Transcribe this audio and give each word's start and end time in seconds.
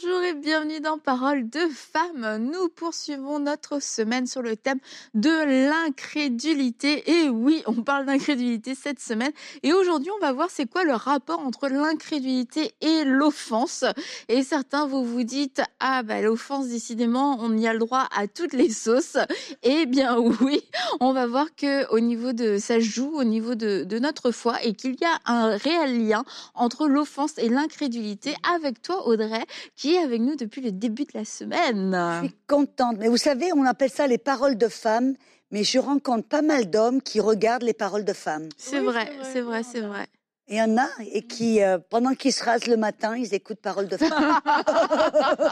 Bonjour 0.00 0.22
et 0.22 0.34
bienvenue 0.34 0.80
dans 0.80 0.98
Parole 0.98 1.48
de 1.48 1.60
femmes. 1.72 2.36
Nous 2.52 2.68
poursuivons 2.68 3.38
notre 3.38 3.82
semaine 3.82 4.26
sur 4.26 4.42
le 4.42 4.54
thème 4.56 4.78
de 5.14 5.68
l'incrédulité. 5.68 7.10
Et 7.10 7.28
oui, 7.28 7.62
on 7.66 7.82
parle 7.82 8.06
d'incrédulité 8.06 8.74
cette 8.74 9.00
semaine. 9.00 9.32
Et 9.62 9.72
aujourd'hui, 9.72 10.10
on 10.16 10.20
va 10.20 10.32
voir 10.32 10.50
c'est 10.50 10.66
quoi 10.66 10.84
le 10.84 10.92
rapport 10.92 11.40
entre 11.40 11.68
l'incrédulité 11.68 12.74
et 12.80 13.04
l'offense. 13.04 13.84
Et 14.28 14.42
certains, 14.42 14.86
vous 14.86 15.04
vous 15.04 15.24
dites, 15.24 15.62
ah 15.80 16.02
bah 16.02 16.20
l'offense, 16.20 16.68
décidément, 16.68 17.38
on 17.40 17.56
y 17.56 17.66
a 17.66 17.72
le 17.72 17.80
droit 17.80 18.08
à 18.16 18.28
toutes 18.28 18.52
les 18.52 18.70
sauces. 18.70 19.16
Eh 19.62 19.86
bien 19.86 20.18
oui, 20.18 20.60
on 21.00 21.12
va 21.12 21.26
voir 21.26 21.46
que 21.56 21.90
au 21.92 21.98
niveau 21.98 22.32
de, 22.32 22.58
ça 22.58 22.78
joue 22.78 23.16
au 23.16 23.24
niveau 23.24 23.54
de, 23.54 23.84
de 23.84 23.98
notre 23.98 24.30
foi 24.30 24.62
et 24.62 24.74
qu'il 24.74 24.96
y 25.00 25.04
a 25.04 25.18
un 25.24 25.56
réel 25.56 26.06
lien 26.06 26.24
entre 26.54 26.86
l'offense 26.86 27.38
et 27.38 27.48
l'incrédulité. 27.48 28.34
Avec 28.54 28.80
toi, 28.82 29.06
Audrey, 29.08 29.44
qui 29.74 29.87
est 29.94 30.02
avec 30.02 30.20
nous 30.20 30.36
depuis 30.36 30.60
le 30.60 30.72
début 30.72 31.04
de 31.04 31.12
la 31.14 31.24
semaine. 31.24 31.96
Je 32.22 32.26
suis 32.28 32.36
contente. 32.46 32.96
Mais 32.98 33.08
vous 33.08 33.16
savez, 33.16 33.52
on 33.54 33.64
appelle 33.64 33.90
ça 33.90 34.06
les 34.06 34.18
paroles 34.18 34.56
de 34.56 34.68
femmes. 34.68 35.14
Mais 35.50 35.64
je 35.64 35.78
rencontre 35.78 36.28
pas 36.28 36.42
mal 36.42 36.68
d'hommes 36.68 37.00
qui 37.00 37.20
regardent 37.20 37.62
les 37.62 37.72
paroles 37.72 38.04
de 38.04 38.12
femmes. 38.12 38.48
C'est 38.58 38.80
vrai, 38.80 39.10
c'est 39.32 39.40
vrai, 39.40 39.62
c'est 39.62 39.80
vrai. 39.80 40.06
Il 40.50 40.56
y 40.56 40.62
en 40.62 40.78
a 40.78 40.88
et 41.12 41.22
qui, 41.22 41.62
euh, 41.62 41.78
pendant 41.90 42.14
qu'ils 42.14 42.32
se 42.32 42.42
rasent 42.42 42.66
le 42.66 42.78
matin, 42.78 43.16
ils 43.16 43.34
écoutent 43.34 43.60
paroles 43.60 43.88
de 43.88 43.96
femmes. 43.98 44.40
Ah 44.44 44.62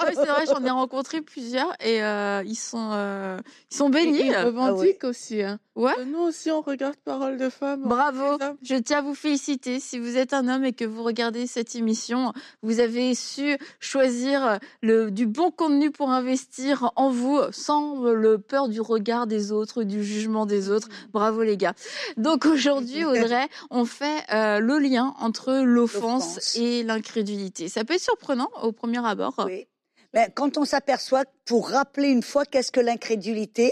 oui, 0.07 0.15
c'est 0.15 0.27
vrai, 0.27 0.45
j'en 0.47 0.65
ai 0.65 0.71
rencontré 0.71 1.21
plusieurs 1.21 1.71
et 1.81 2.03
euh, 2.03 2.43
ils 2.47 2.57
sont 2.57 2.91
euh, 2.93 3.39
ils 3.71 3.77
sont 3.77 3.91
bénis. 3.91 4.29
Ils 4.29 4.37
revendiquent 4.37 5.05
aussi. 5.05 5.43
Hein. 5.43 5.59
Ouais. 5.75 5.93
Nous 6.07 6.21
aussi, 6.21 6.51
on 6.51 6.63
regarde 6.63 6.97
Parole 7.05 7.37
de 7.37 7.51
femme. 7.51 7.83
Bravo, 7.83 8.39
je 8.63 8.77
tiens 8.77 8.99
à 8.99 9.03
vous 9.03 9.15
féliciter. 9.15 9.79
Si 9.79 9.99
vous 9.99 10.17
êtes 10.17 10.33
un 10.33 10.49
homme 10.49 10.65
et 10.65 10.73
que 10.73 10.87
vous 10.87 11.03
regardez 11.03 11.47
cette 11.47 11.75
émission, 11.75 12.33
vous 12.63 12.81
avez 12.81 13.15
su 13.15 13.59
choisir 13.79 14.59
le, 14.81 15.11
du 15.11 15.27
bon 15.27 15.51
contenu 15.51 15.91
pour 15.91 16.11
investir 16.11 16.93
en 16.97 17.11
vous 17.11 17.39
sans 17.53 18.03
le 18.05 18.39
peur 18.39 18.69
du 18.69 18.81
regard 18.81 19.27
des 19.27 19.53
autres, 19.53 19.83
du 19.83 20.03
jugement 20.03 20.47
des 20.47 20.71
autres. 20.71 20.89
Bravo 21.13 21.43
les 21.43 21.59
gars. 21.59 21.75
Donc 22.17 22.47
aujourd'hui, 22.47 23.05
Audrey, 23.05 23.47
on 23.71 23.85
fait 23.85 24.23
euh, 24.33 24.61
le 24.61 24.79
lien 24.89 25.15
entre 25.19 25.53
l'offense 25.55 26.57
et 26.57 26.83
l'incrédulité. 26.83 27.69
Ça 27.69 27.85
peut 27.85 27.95
être 27.95 28.01
surprenant 28.01 28.51
au 28.63 28.73
premier 28.73 29.05
abord. 29.05 29.35
Oui. 29.47 29.67
Mais 30.15 30.31
quand 30.35 30.57
on 30.57 30.65
s'aperçoit, 30.65 31.25
pour 31.45 31.71
rappeler 31.71 32.09
une 32.09 32.23
fois 32.23 32.45
qu'est-ce 32.45 32.73
que 32.73 32.81
l'incrédulité, 32.81 33.71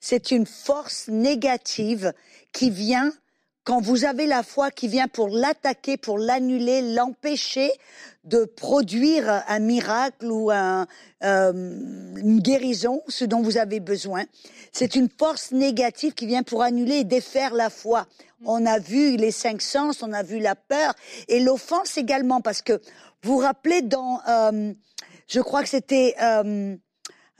c'est 0.00 0.30
une 0.30 0.46
force 0.46 1.08
négative 1.08 2.12
qui 2.52 2.70
vient 2.70 3.12
quand 3.64 3.80
vous 3.80 4.04
avez 4.04 4.26
la 4.26 4.42
foi 4.42 4.70
qui 4.70 4.88
vient 4.88 5.08
pour 5.08 5.28
l'attaquer, 5.28 5.96
pour 5.96 6.18
l'annuler, 6.18 6.94
l'empêcher 6.94 7.70
de 8.24 8.44
produire 8.44 9.42
un 9.48 9.58
miracle 9.58 10.30
ou 10.30 10.50
un, 10.50 10.86
euh, 11.24 11.52
une 11.52 12.40
guérison, 12.40 13.02
ce 13.08 13.24
dont 13.24 13.42
vous 13.42 13.56
avez 13.56 13.80
besoin. 13.80 14.24
C'est 14.72 14.94
une 14.94 15.08
force 15.08 15.50
négative 15.52 16.12
qui 16.12 16.26
vient 16.26 16.42
pour 16.42 16.62
annuler 16.62 16.96
et 16.96 17.04
défaire 17.04 17.54
la 17.54 17.70
foi. 17.70 18.06
On 18.44 18.66
a 18.66 18.78
vu 18.78 19.16
les 19.16 19.30
cinq 19.30 19.62
sens, 19.62 20.02
on 20.02 20.12
a 20.12 20.22
vu 20.22 20.38
la 20.38 20.54
peur 20.54 20.94
et 21.28 21.40
l'offense 21.40 21.96
également, 21.96 22.42
parce 22.42 22.60
que 22.60 22.74
vous 23.22 23.34
vous 23.34 23.38
rappelez 23.38 23.80
dans, 23.80 24.20
euh, 24.28 24.72
je 25.28 25.40
crois 25.40 25.62
que 25.62 25.68
c'était, 25.70 26.14
euh, 26.22 26.76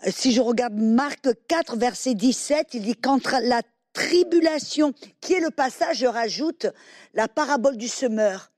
si 0.06 0.32
je 0.32 0.40
regarde 0.40 0.74
Marc 0.74 1.28
4, 1.48 1.76
verset 1.76 2.14
17, 2.14 2.68
il 2.72 2.82
dit 2.82 2.96
qu'entre 2.96 3.36
la 3.42 3.62
tribulation, 3.94 4.92
qui 5.22 5.32
est 5.32 5.40
le 5.40 5.50
passage, 5.50 5.98
je 5.98 6.06
rajoute 6.06 6.66
la 7.14 7.26
parabole 7.28 7.76
du 7.78 7.88
semeur. 7.88 8.50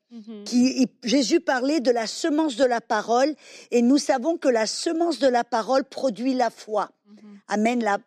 Qui, 0.44 0.82
il- 0.82 0.88
Jésus 1.02 1.40
parlait 1.40 1.80
de 1.80 1.90
la 1.90 2.06
semence 2.06 2.56
de 2.56 2.64
la 2.64 2.80
parole 2.80 3.34
et 3.70 3.82
nous 3.82 3.98
savons 3.98 4.36
que 4.38 4.48
la 4.48 4.66
semence 4.66 5.18
de 5.18 5.26
la 5.28 5.44
parole 5.44 5.84
produit 5.84 6.32
la 6.34 6.48
foi. 6.50 6.90
Amen. 7.48 7.82
La 7.82 7.98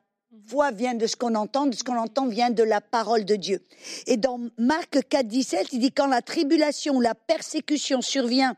foi 0.48 0.72
vient 0.72 0.96
de 0.96 1.06
ce 1.06 1.16
qu'on 1.18 1.36
entend, 1.36 1.68
de 1.68 1.76
ce 1.76 1.84
qu'on 1.84 1.98
entend 1.98 2.28
vient 2.28 2.50
de 2.52 2.64
la 2.64 2.82
parole 2.82 3.26
de 3.26 3.36
Dieu. 3.36 3.60
Et 4.08 4.16
dans 4.18 4.40
Marc 4.58 4.98
4, 5.10 5.28
17, 5.28 5.68
il 5.74 5.80
dit 5.80 5.92
quand 5.92 6.08
la 6.08 6.22
tribulation 6.22 6.96
ou 6.96 7.02
la 7.02 7.14
persécution 7.16 8.02
survient 8.02 8.56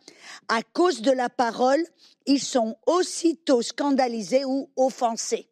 à 0.47 0.61
cause 0.61 1.01
de 1.01 1.11
la 1.11 1.27
parole, 1.27 1.83
ils 2.27 2.39
sont 2.41 2.77
aussitôt 2.85 3.61
scandalisés 3.63 4.45
ou 4.45 4.69
offensés. 4.77 5.47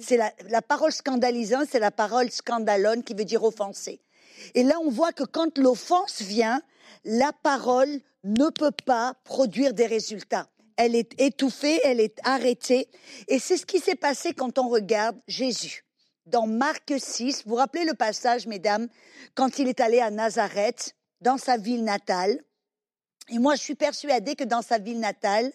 C'est 0.00 0.16
la, 0.16 0.32
la 0.48 0.62
parole 0.62 0.92
scandalisante, 0.92 1.68
c'est 1.70 1.78
la 1.78 1.90
parole 1.90 2.30
scandalone 2.30 3.02
qui 3.02 3.14
veut 3.14 3.24
dire 3.24 3.44
offenser. 3.44 4.00
Et 4.54 4.62
là, 4.62 4.76
on 4.82 4.90
voit 4.90 5.12
que 5.12 5.24
quand 5.24 5.58
l'offense 5.58 6.22
vient, 6.22 6.62
la 7.04 7.32
parole 7.42 8.00
ne 8.24 8.48
peut 8.48 8.74
pas 8.84 9.14
produire 9.24 9.74
des 9.74 9.86
résultats. 9.86 10.48
Elle 10.76 10.94
est 10.94 11.18
étouffée, 11.20 11.80
elle 11.84 12.00
est 12.00 12.18
arrêtée. 12.24 12.88
Et 13.28 13.38
c'est 13.38 13.56
ce 13.56 13.64
qui 13.64 13.78
s'est 13.78 13.94
passé 13.94 14.34
quand 14.34 14.58
on 14.58 14.68
regarde 14.68 15.16
Jésus. 15.26 15.84
Dans 16.26 16.46
Marc 16.46 16.92
6, 16.98 17.44
vous 17.44 17.50
vous 17.50 17.56
rappelez 17.56 17.84
le 17.84 17.94
passage, 17.94 18.46
mesdames, 18.46 18.88
quand 19.34 19.58
il 19.58 19.68
est 19.68 19.80
allé 19.80 20.00
à 20.00 20.10
Nazareth, 20.10 20.94
dans 21.20 21.38
sa 21.38 21.56
ville 21.56 21.84
natale. 21.84 22.40
Et 23.28 23.38
moi, 23.38 23.54
je 23.54 23.62
suis 23.62 23.74
persuadée 23.74 24.34
que 24.34 24.44
dans 24.44 24.62
sa 24.62 24.78
ville 24.78 25.00
natale, 25.00 25.52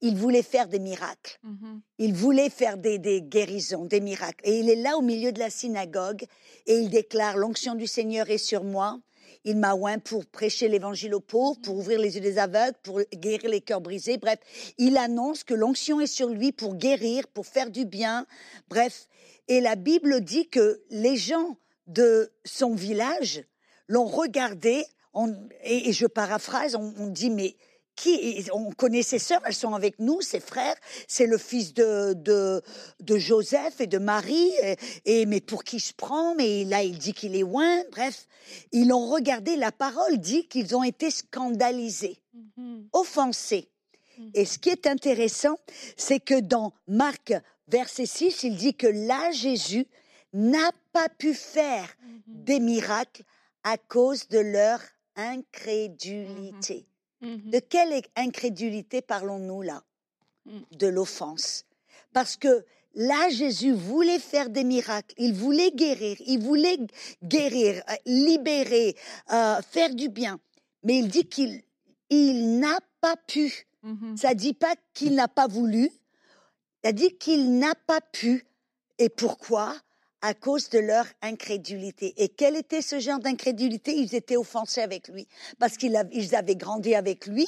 il 0.00 0.16
voulait 0.16 0.42
faire 0.42 0.68
des 0.68 0.78
miracles. 0.78 1.38
Mhm. 1.42 1.80
Il 1.98 2.14
voulait 2.14 2.50
faire 2.50 2.76
des, 2.76 2.98
des 2.98 3.20
guérisons, 3.22 3.84
des 3.84 4.00
miracles. 4.00 4.40
Et 4.44 4.58
il 4.60 4.70
est 4.70 4.76
là 4.76 4.96
au 4.96 5.02
milieu 5.02 5.32
de 5.32 5.38
la 5.38 5.50
synagogue 5.50 6.24
et 6.66 6.76
il 6.78 6.90
déclare, 6.90 7.36
l'onction 7.36 7.74
du 7.74 7.86
Seigneur 7.86 8.30
est 8.30 8.38
sur 8.38 8.62
moi. 8.64 9.00
Il 9.44 9.56
m'a 9.56 9.74
oint 9.74 9.98
pour 9.98 10.26
prêcher 10.26 10.68
l'évangile 10.68 11.14
aux 11.14 11.20
pauvres, 11.20 11.58
pour 11.62 11.76
ouvrir 11.76 11.98
les 12.00 12.16
yeux 12.16 12.20
des 12.20 12.38
aveugles, 12.38 12.76
pour 12.82 13.00
guérir 13.14 13.48
les 13.50 13.60
cœurs 13.60 13.80
brisés. 13.80 14.18
Bref, 14.18 14.38
il 14.78 14.96
annonce 14.96 15.44
que 15.44 15.54
l'onction 15.54 16.00
est 16.00 16.06
sur 16.08 16.28
lui 16.28 16.52
pour 16.52 16.74
guérir, 16.74 17.26
pour 17.28 17.46
faire 17.46 17.70
du 17.70 17.84
bien. 17.84 18.26
Bref, 18.68 19.06
et 19.46 19.60
la 19.60 19.76
Bible 19.76 20.20
dit 20.22 20.48
que 20.48 20.82
les 20.90 21.16
gens 21.16 21.56
de 21.86 22.30
son 22.44 22.74
village 22.74 23.44
l'ont 23.86 24.06
regardé, 24.06 24.84
on- 25.14 25.34
et, 25.64 25.88
et 25.88 25.92
je 25.92 26.06
paraphrase, 26.06 26.74
on, 26.74 26.92
on 26.98 27.06
dit, 27.06 27.30
mais 27.30 27.56
qui, 28.00 28.44
on 28.52 28.70
connaît 28.70 29.02
ses 29.02 29.18
sœurs, 29.18 29.42
elles 29.44 29.54
sont 29.64 29.74
avec 29.74 29.98
nous, 29.98 30.20
ses 30.20 30.40
frères, 30.40 30.76
c'est 31.08 31.26
le 31.26 31.36
fils 31.38 31.74
de, 31.74 32.12
de, 32.14 32.62
de 33.00 33.16
Joseph 33.18 33.80
et 33.80 33.86
de 33.86 33.98
Marie, 33.98 34.52
et, 34.62 34.76
et- 35.04 35.26
mais 35.26 35.40
pour 35.40 35.64
qui 35.64 35.80
se 35.80 35.92
prend, 35.92 36.34
mais 36.36 36.64
là 36.64 36.82
il 36.82 36.96
dit 36.98 37.12
qu'il 37.12 37.34
est 37.36 37.40
loin, 37.40 37.82
bref, 37.90 38.26
ils 38.72 38.88
l'ont 38.88 39.06
regardé, 39.10 39.56
la 39.56 39.72
parole 39.72 40.18
dit 40.18 40.46
qu'ils 40.46 40.74
ont 40.76 40.84
été 40.84 41.10
scandalisés, 41.10 42.18
Mhm. 42.56 42.88
offensés. 42.92 43.68
Mhm. 44.18 44.30
Et 44.34 44.44
ce 44.44 44.58
qui 44.58 44.68
est 44.68 44.86
intéressant, 44.86 45.56
c'est 45.96 46.20
que 46.20 46.38
dans 46.40 46.72
Marc 46.86 47.32
verset 47.66 48.06
6, 48.06 48.44
il 48.44 48.56
dit 48.56 48.74
que 48.74 48.86
là 48.86 49.30
Jésus 49.32 49.86
n'a 50.32 50.70
pas 50.92 51.08
pu 51.08 51.34
faire 51.34 51.88
Mhm. 52.02 52.44
des 52.44 52.60
miracles 52.60 53.22
à 53.64 53.76
cause 53.76 54.28
de 54.28 54.38
leur 54.38 54.80
incrédulité. 55.16 56.86
Mhm. 57.20 57.50
De 57.50 57.58
quelle 57.58 58.00
incrédulité 58.16 59.02
parlons-nous 59.02 59.62
là? 59.62 59.82
Mm. 60.46 60.60
De 60.78 60.86
l'offense. 60.86 61.64
Parce 62.12 62.36
que 62.36 62.64
là, 62.94 63.28
Jésus 63.30 63.72
voulait 63.72 64.18
faire 64.18 64.50
des 64.50 64.64
miracles, 64.64 65.14
il 65.18 65.34
voulait 65.34 65.70
guérir, 65.70 66.16
il 66.26 66.40
voulait 66.40 66.78
guérir, 67.22 67.82
euh, 67.88 67.94
libérer, 68.06 68.96
euh, 69.32 69.60
faire 69.62 69.94
du 69.94 70.08
bien. 70.08 70.38
Mais 70.84 70.98
il 70.98 71.08
dit 71.08 71.26
qu'il 71.26 71.62
il 72.10 72.58
n'a 72.58 72.78
pas 73.00 73.16
pu. 73.16 73.66
Mhm. 73.82 74.16
Ça 74.16 74.34
dit 74.34 74.54
pas 74.54 74.74
qu'il 74.94 75.14
n'a 75.14 75.28
pas 75.28 75.46
voulu, 75.46 75.90
ça 76.82 76.92
dit 76.92 77.16
qu'il 77.18 77.58
n'a 77.58 77.74
pas 77.86 78.00
pu. 78.00 78.46
Et 78.98 79.08
pourquoi? 79.08 79.76
À 80.20 80.34
cause 80.34 80.68
de 80.70 80.78
leur 80.80 81.06
incrédulité. 81.22 82.12
Et 82.16 82.28
quel 82.28 82.56
était 82.56 82.82
ce 82.82 82.98
genre 82.98 83.20
d'incrédulité? 83.20 83.94
Ils 83.96 84.14
étaient 84.14 84.36
offensés 84.36 84.80
avec 84.80 85.08
lui. 85.08 85.28
Parce 85.58 85.76
qu'ils 85.76 85.94
av- 85.96 86.08
ils 86.12 86.34
avaient 86.34 86.56
grandi 86.56 86.94
avec 86.96 87.26
lui, 87.26 87.46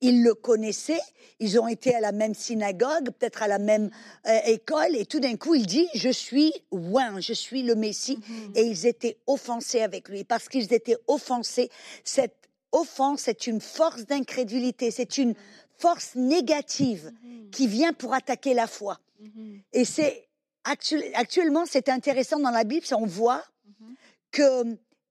ils 0.00 0.22
le 0.22 0.32
connaissaient, 0.34 1.00
ils 1.40 1.58
ont 1.60 1.68
été 1.68 1.94
à 1.94 2.00
la 2.00 2.12
même 2.12 2.34
synagogue, 2.34 3.10
peut-être 3.10 3.42
à 3.42 3.48
la 3.48 3.58
même 3.58 3.90
euh, 4.26 4.38
école, 4.46 4.96
et 4.96 5.04
tout 5.06 5.20
d'un 5.20 5.36
coup, 5.36 5.54
il 5.54 5.66
dit, 5.66 5.88
je 5.94 6.08
suis 6.08 6.52
oint, 6.70 7.20
je 7.20 7.32
suis 7.32 7.62
le 7.62 7.74
Messie. 7.74 8.18
Mhm. 8.28 8.52
Et 8.54 8.62
ils 8.62 8.86
étaient 8.86 9.18
offensés 9.26 9.80
avec 9.82 10.08
lui. 10.08 10.24
Parce 10.24 10.48
qu'ils 10.48 10.72
étaient 10.72 10.96
offensés, 11.08 11.68
cette 12.04 12.36
offense 12.72 13.28
est 13.28 13.46
une 13.46 13.60
force 13.60 14.06
d'incrédulité, 14.06 14.90
c'est 14.90 15.18
une 15.18 15.34
force 15.78 16.14
négative 16.14 17.12
Mhm. 17.22 17.50
qui 17.50 17.66
vient 17.66 17.92
pour 17.92 18.14
attaquer 18.14 18.54
la 18.54 18.66
foi. 18.66 18.98
Mhm. 19.20 19.60
Et 19.72 19.84
c'est 19.84 20.27
actu- 20.70 21.02
actuellement, 21.14 21.64
c'est 21.66 21.88
intéressant 21.88 22.38
dans 22.38 22.50
la 22.50 22.64
Bible, 22.64 22.86
on 22.92 23.06
voit 23.06 23.42
Mhm. 23.66 23.94
que, 24.30 24.64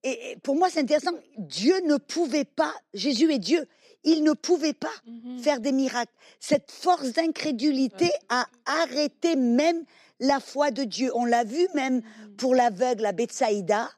et 0.04 0.32
et 0.32 0.36
pour 0.36 0.56
moi 0.56 0.68
c'est 0.70 0.80
intéressant, 0.80 1.12
Dieu 1.36 1.74
ne 1.84 1.96
pouvait 1.96 2.44
pas, 2.44 2.72
Jésus 2.94 3.32
est 3.32 3.38
Dieu, 3.38 3.66
il 4.04 4.22
ne 4.22 4.32
pouvait 4.32 4.72
pas 4.72 4.94
mhm. 5.06 5.38
faire 5.40 5.60
des 5.60 5.72
miracles. 5.72 6.12
Cette 6.40 6.70
force 6.70 7.12
d'incrédulité 7.12 8.10
a 8.28 8.46
arrêté 8.64 9.36
même 9.36 9.84
la 10.20 10.40
foi 10.40 10.70
de 10.70 10.84
Dieu. 10.84 11.10
On 11.14 11.24
l'a 11.24 11.44
vu 11.44 11.66
même 11.74 11.96
mhm. 11.96 12.36
pour 12.36 12.54
l'aveugle 12.54 13.06
à 13.06 13.12
Bethsaïda, 13.12 13.90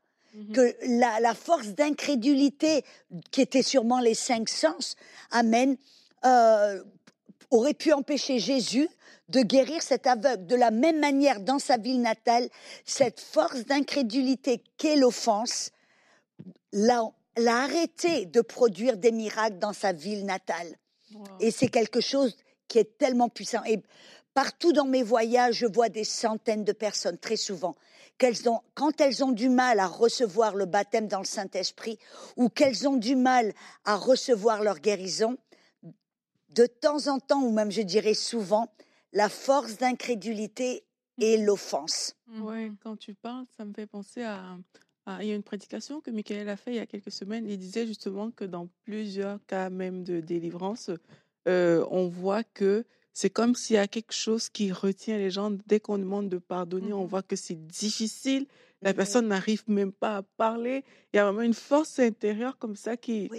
que 0.55 0.77
la, 1.03 1.35
force 1.35 1.69
d'incrédulité, 1.69 2.85
qui 3.33 3.41
était 3.41 3.65
sûrement 3.65 3.99
les 3.99 4.15
cinq 4.15 4.49
sens, 4.49 4.95
amène, 5.33 5.77
euh, 6.25 6.81
aurait 7.51 7.75
pu 7.75 7.93
empêcher 7.93 8.39
Jésus 8.39 8.89
de 9.31 9.43
guérir 9.43 9.83
cet 9.83 10.07
aveugle. 10.07 10.47
De 10.47 10.57
la 10.57 10.71
même 10.71 11.01
manière, 11.01 11.41
dans 11.41 11.59
sa 11.59 11.77
ville 11.77 12.01
natale, 12.01 12.49
cette 12.85 13.21
force 13.21 13.65
d'incrédulité 13.65 14.63
qu'est 14.77 14.97
l'offense 14.97 15.71
l'a 16.73 17.13
arrêté 17.47 18.27
de 18.27 18.41
produire 18.41 18.97
des 18.97 19.13
miracles 19.13 19.59
dans 19.59 19.73
sa 19.73 19.93
ville 19.93 20.25
natale. 20.25 20.77
Et 21.41 21.51
c'est 21.51 21.69
quelque 21.69 22.01
chose 22.01 22.37
qui 22.69 22.79
est 22.79 22.99
tellement 22.99 23.29
puissant. 23.29 23.65
Et 23.65 23.81
partout 24.35 24.73
dans 24.73 24.85
mes 24.85 25.03
voyages, 25.03 25.57
je 25.57 25.67
vois 25.67 25.89
des 25.89 26.05
centaines 26.05 26.65
de 26.65 26.73
personnes, 26.73 27.19
très 27.19 27.37
souvent, 27.37 27.75
qu'elles 28.19 28.49
ont, 28.49 28.61
quand 28.75 29.01
elles 29.01 29.25
ont 29.25 29.33
du 29.33 29.49
mal 29.49 29.81
à 29.81 29.87
recevoir 29.87 30.55
le 30.55 30.67
baptême 30.67 31.09
dans 31.09 31.19
le 31.19 31.25
Saint-Esprit 31.25 31.99
ou 32.37 32.49
qu'elles 32.49 32.87
ont 32.87 32.97
du 32.97 33.17
mal 33.17 33.53
à 33.85 33.97
recevoir 33.97 34.63
leur 34.63 34.79
guérison, 34.79 35.37
de 36.51 36.67
temps 36.67 37.07
en 37.07 37.19
temps, 37.19 37.43
ou 37.43 37.53
même 37.53 37.71
je 37.71 37.83
dirais 37.83 38.15
souvent, 38.15 38.69
la 39.13 39.29
force 39.29 39.79
d'incrédulité 39.79 40.85
et 41.19 41.39
mmh. 41.39 41.45
l'offense. 41.45 42.17
Mmh. 42.29 42.43
Oui, 42.43 42.73
quand 42.83 42.97
tu 42.97 43.15
parles, 43.15 43.45
ça 43.57 43.65
me 43.65 43.73
fait 43.73 43.87
penser 43.87 44.23
à, 44.23 44.57
Il 45.21 45.27
y 45.27 45.33
a 45.33 45.35
une 45.35 45.43
prédication 45.43 46.01
que 46.01 46.11
Michael 46.11 46.49
a 46.49 46.57
fait 46.57 46.73
il 46.73 46.77
y 46.77 46.81
a 46.81 46.87
quelques 46.87 47.13
semaines. 47.13 47.47
Il 47.49 47.59
disait 47.59 47.87
justement 47.87 48.31
que 48.31 48.45
dans 48.45 48.69
plusieurs 48.85 49.45
cas 49.47 49.71
même 49.71 50.05
de 50.05 50.21
délivrance, 50.21 50.91
euh, 51.49 51.85
on 51.91 52.09
voit 52.09 52.45
que 52.45 52.85
c'est 53.13 53.31
comme 53.31 53.55
s'il 53.55 53.77
y 53.77 53.79
a 53.79 53.89
quelque 53.89 54.15
chose 54.15 54.49
qui 54.49 54.73
retient 54.73 55.19
les 55.19 55.31
gens. 55.31 55.51
Dès 55.67 55.81
qu'on 55.81 55.99
demande 55.99 56.29
de 56.29 56.39
pardonner, 56.39 56.93
on 56.93 57.05
mmh. 57.05 57.09
voit 57.09 57.23
que 57.23 57.37
c'est 57.37 57.67
difficile. 57.67 58.47
La 58.83 58.95
personne 58.95 59.29
n'arrive 59.29 59.63
même 59.69 59.93
pas 59.93 60.19
à 60.19 60.23
parler. 60.23 60.85
Il 61.13 61.17
y 61.17 61.21
a 61.21 61.25
vraiment 61.25 61.43
une 61.43 61.55
force 61.55 61.99
intérieure 61.99 62.57
comme 62.57 62.77
ça 62.77 62.97
qui, 62.97 63.31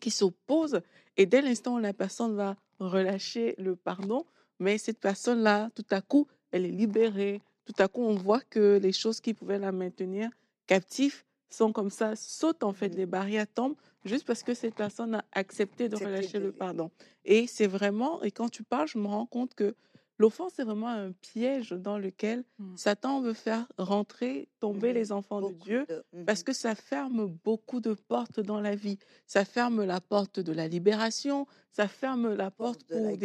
qui 0.00 0.10
s'oppose. 0.10 0.80
Et 1.16 1.24
dès 1.24 1.40
l'instant 1.40 1.76
où 1.76 1.78
la 1.78 1.94
personne 1.94 2.34
va 2.34 2.56
relâcher 2.80 3.54
le 3.56 3.76
pardon, 3.76 4.26
mais 4.60 4.78
cette 4.78 5.00
personne-là, 5.00 5.70
tout 5.74 5.86
à 5.90 6.00
coup, 6.00 6.28
elle 6.52 6.64
est 6.64 6.70
libérée. 6.70 7.40
Tout 7.64 7.82
à 7.82 7.88
coup, 7.88 8.02
on 8.02 8.14
voit 8.14 8.40
que 8.40 8.78
les 8.80 8.92
choses 8.92 9.20
qui 9.20 9.34
pouvaient 9.34 9.58
la 9.58 9.72
maintenir 9.72 10.30
captive 10.66 11.24
sont 11.48 11.72
comme 11.72 11.90
ça, 11.90 12.14
sautent 12.14 12.62
en 12.62 12.72
fait, 12.72 12.90
les 12.90 13.06
barrières 13.06 13.46
tombent 13.52 13.74
juste 14.04 14.24
parce 14.24 14.42
que 14.42 14.54
cette 14.54 14.74
personne 14.74 15.16
a 15.16 15.24
accepté 15.32 15.88
de 15.88 15.96
relâcher 15.96 16.38
le 16.38 16.52
pardon. 16.52 16.90
Et 17.24 17.46
c'est 17.46 17.66
vraiment, 17.66 18.22
et 18.22 18.30
quand 18.30 18.48
tu 18.48 18.62
parles, 18.62 18.86
je 18.86 18.98
me 18.98 19.06
rends 19.06 19.26
compte 19.26 19.54
que 19.54 19.74
L'offense 20.20 20.58
est 20.58 20.64
vraiment 20.64 20.88
un 20.88 21.12
piège 21.12 21.70
dans 21.70 21.96
lequel 21.96 22.44
mmh. 22.58 22.76
Satan 22.76 23.22
veut 23.22 23.32
faire 23.32 23.66
rentrer, 23.78 24.48
tomber 24.60 24.92
mmh 24.92 24.94
les 24.94 25.12
enfants 25.12 25.40
de 25.40 25.54
Dieu, 25.54 25.86
mmh 26.12 26.24
parce 26.26 26.42
que 26.42 26.52
ça 26.52 26.74
ferme 26.74 27.26
beaucoup 27.42 27.80
de 27.80 27.94
portes 27.94 28.38
dans 28.38 28.60
la 28.60 28.74
vie. 28.74 28.98
Ça 29.26 29.46
ferme 29.46 29.82
la 29.82 29.98
porte 30.02 30.38
de 30.38 30.52
la 30.52 30.68
libération, 30.68 31.46
ça 31.72 31.88
ferme 31.88 32.34
la 32.34 32.50
porte 32.50 32.84
pour 32.84 33.00
la, 33.00 33.16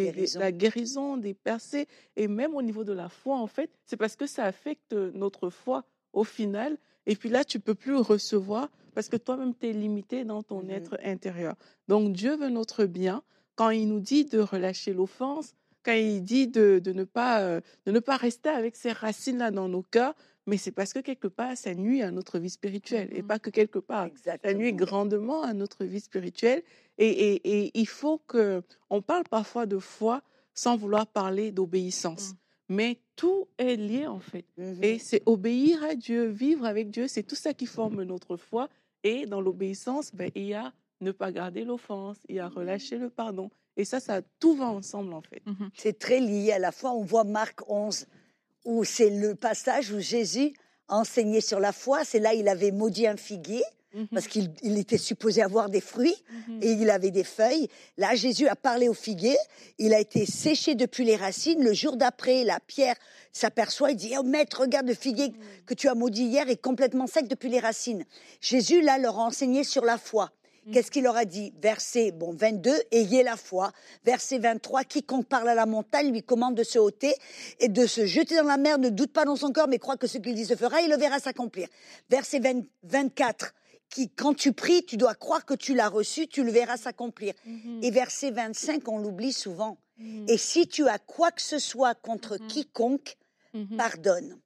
guérison. 0.53 1.17
des 1.17 1.33
percées, 1.33 1.89
et 2.15 2.29
même 2.29 2.55
au 2.55 2.61
niveau 2.61 2.85
de 2.85 2.93
la 2.93 3.09
foi, 3.09 3.35
en 3.35 3.47
fait, 3.47 3.69
c'est 3.85 3.97
parce 3.97 4.15
que 4.15 4.25
ça 4.25 4.45
affecte 4.45 4.93
notre 4.93 5.49
foi 5.49 5.83
au 6.13 6.23
final. 6.23 6.77
Et 7.07 7.17
puis 7.17 7.27
là, 7.27 7.43
tu 7.43 7.59
peux 7.59 7.75
plus 7.75 7.97
recevoir 7.97 8.69
parce 8.93 9.09
que 9.09 9.17
toi-même, 9.17 9.53
tu 9.53 9.67
es 9.67 9.73
limité 9.73 10.23
dans 10.23 10.43
ton 10.43 10.69
être 10.69 10.97
intérieur. 11.03 11.55
Donc 11.89 12.13
Dieu 12.13 12.37
veut 12.37 12.47
notre 12.47 12.85
bien. 12.85 13.21
Quand 13.55 13.69
il 13.69 13.89
nous 13.89 13.99
dit 13.99 14.23
de 14.23 14.39
relâcher 14.39 14.93
l'offense, 14.93 15.53
quand 15.85 15.93
il 15.93 16.23
dit 16.23 16.47
de, 16.47 16.81
ne 16.83 17.03
pas, 17.03 17.41
euh, 17.41 17.61
de 17.85 17.91
ne 17.91 17.99
pas 17.99 18.17
rester 18.17 18.49
avec 18.49 18.75
ces 18.75 18.91
racines-là 18.91 19.51
dans 19.51 19.69
nos 19.69 19.83
cœurs, 19.83 20.15
mais 20.47 20.57
c'est 20.57 20.71
parce 20.71 20.93
que 20.93 20.99
quelque 20.99 21.27
part, 21.27 21.55
ça 21.55 21.73
nuit 21.73 22.01
à 22.01 22.11
notre 22.11 22.39
vie 22.39 22.49
spirituelle. 22.49 23.09
Et 23.11 23.21
mmh 23.21 23.27
pas 23.27 23.39
que 23.39 23.49
quelque 23.49 23.79
part, 23.79 24.09
ça 24.23 24.53
nuit 24.53 24.73
grandement 24.73 25.43
à 25.43 25.53
notre 25.53 25.85
vie 25.85 25.99
spirituelle. 25.99 26.63
Et, 26.97 27.35
et, 27.35 27.71
il 27.73 27.87
faut 27.87 28.19
que. 28.27 28.61
On 28.89 29.01
parle 29.01 29.23
parfois 29.23 29.65
de 29.65 29.79
foi 29.79 30.21
sans 30.53 30.77
vouloir 30.77 31.07
parler 31.07 31.51
d'obéissance. 31.51 32.31
Mmh. 32.31 32.35
Mais 32.69 32.99
tout 33.15 33.47
est 33.57 33.75
lié, 33.75 34.07
en 34.07 34.19
fait. 34.19 34.45
Mmh 34.57 34.83
et 34.83 34.99
c'est 34.99 35.23
obéir 35.25 35.83
à 35.83 35.95
Dieu, 35.95 36.25
vivre 36.25 36.65
avec 36.65 36.89
Dieu, 36.89 37.07
c'est 37.07 37.23
tout 37.23 37.35
ça 37.35 37.53
qui 37.53 37.65
forme 37.65 38.03
notre 38.03 38.37
foi. 38.37 38.69
Et 39.03 39.25
dans 39.25 39.41
l'obéissance, 39.41 40.13
ben, 40.13 40.31
il 40.35 40.45
y 40.45 40.53
a 40.53 40.73
ne 41.01 41.11
pas 41.11 41.31
garder 41.31 41.63
l'offense, 41.63 42.17
il 42.29 42.35
y 42.35 42.39
a 42.39 42.47
relâcher 42.47 42.97
le 42.97 43.09
pardon, 43.09 43.51
et 43.77 43.85
ça, 43.85 43.99
ça 43.99 44.21
tout 44.39 44.55
va 44.55 44.65
ensemble 44.65 45.13
en 45.13 45.21
fait. 45.21 45.41
Mmh 45.45 45.67
c'est 45.75 45.99
très 45.99 46.19
lié 46.19 46.53
à 46.53 46.59
la 46.59 46.71
foi. 46.71 46.91
On 46.91 47.03
voit 47.03 47.23
Marc 47.23 47.69
11, 47.69 48.05
où 48.65 48.83
c'est 48.83 49.09
le 49.09 49.35
passage 49.35 49.91
où 49.91 49.99
Jésus 49.99 50.53
a 50.87 50.97
enseigné 50.97 51.41
sur 51.41 51.59
la 51.59 51.71
foi. 51.71 52.05
C'est 52.05 52.19
là 52.19 52.33
il 52.33 52.47
avait 52.47 52.71
maudit 52.71 53.07
un 53.07 53.17
figuier. 53.17 53.63
Mmh 53.93 54.05
parce 54.11 54.27
qu'il 54.27 54.77
était 54.77 54.97
supposé 54.97 55.41
avoir 55.41 55.69
des 55.69 55.79
fruits 55.79 56.15
mmh 56.29 56.59
et 56.61 56.71
il 56.71 56.89
avait 56.89 57.11
des 57.11 57.23
feuilles. 57.23 57.69
Là, 57.97 58.13
Jésus 58.13 58.45
a 58.47 58.55
parlé 58.55 58.89
au 58.89 58.93
figuier. 58.93 59.37
Il 59.77 59.93
a 59.93 59.99
été 59.99 60.25
séché 60.25 60.75
depuis 60.75 61.05
les 61.05 61.15
racines. 61.15 61.63
Le 61.63 61.73
jour 61.73 61.95
d'après, 61.95 62.43
la 62.43 62.59
pierre 62.59 62.95
s'aperçoit 63.31 63.91
et 63.91 63.95
dit 63.95 64.13
oh, 64.17 64.23
Maître, 64.23 64.61
regarde 64.61 64.87
le 64.87 64.93
figuier 64.93 65.31
que 65.65 65.73
tu 65.73 65.87
as 65.87 65.95
maudit 65.95 66.25
hier 66.25 66.49
est 66.49 66.61
complètement 66.61 67.07
sec 67.07 67.29
depuis 67.29 67.49
les 67.49 67.59
racines. 67.59 68.03
Jésus, 68.41 68.81
là, 68.81 68.97
leur 68.97 69.17
a 69.17 69.23
enseigné 69.23 69.63
sur 69.63 69.85
la 69.85 69.97
foi. 69.97 70.31
Mm. 70.65 70.71
Qu'est-ce 70.71 70.91
qu'il 70.91 71.03
leur 71.03 71.15
a 71.15 71.25
dit? 71.25 71.53
Verset 71.61 72.11
bon 72.11 72.33
22, 72.33 72.71
ayez 72.91 73.23
la 73.23 73.37
foi. 73.37 73.71
Verset 74.03 74.39
23, 74.39 74.83
quiconque 74.83 75.27
parle 75.27 75.49
à 75.49 75.55
la 75.55 75.65
montagne 75.65 76.11
lui 76.11 76.23
commande 76.23 76.55
de 76.55 76.63
se 76.63 76.79
ôter 76.79 77.13
et 77.59 77.69
de 77.69 77.85
se 77.85 78.05
jeter 78.05 78.35
dans 78.35 78.43
la 78.43 78.57
mer, 78.57 78.77
ne 78.77 78.89
doute 78.89 79.13
pas 79.13 79.25
dans 79.25 79.35
son 79.35 79.51
corps, 79.51 79.67
mais 79.67 79.79
croit 79.79 79.97
que 79.97 80.07
ce 80.07 80.17
qu'il 80.17 80.35
dit 80.35 80.45
se 80.45 80.55
fera, 80.55 80.81
il 80.81 80.89
le 80.89 80.97
verra 80.97 81.19
s'accomplir. 81.19 81.67
Verset 82.09 82.41
24, 82.83 83.53
qui, 83.89 84.09
quand 84.09 84.33
tu 84.33 84.53
pries, 84.53 84.83
tu 84.85 84.97
dois 84.97 85.15
croire 85.15 85.45
que 85.45 85.53
tu 85.53 85.73
l'as 85.73 85.89
reçu, 85.89 86.27
tu 86.27 86.43
le 86.43 86.51
verras 86.51 86.77
s'accomplir. 86.77 87.33
Mm-hmm. 87.47 87.83
Et 87.83 87.91
verset 87.91 88.31
25, 88.31 88.87
on 88.87 88.97
l'oublie 88.97 89.33
souvent. 89.33 89.77
Mm-hmm. 89.99 90.31
Et 90.31 90.37
si 90.37 90.67
tu 90.67 90.87
as 90.87 90.99
quoi 90.99 91.31
que 91.31 91.41
ce 91.41 91.59
soit 91.59 91.95
contre 91.95 92.35
mm-hmm. 92.37 92.47
quiconque, 92.47 93.17
pardonne. 93.77 94.37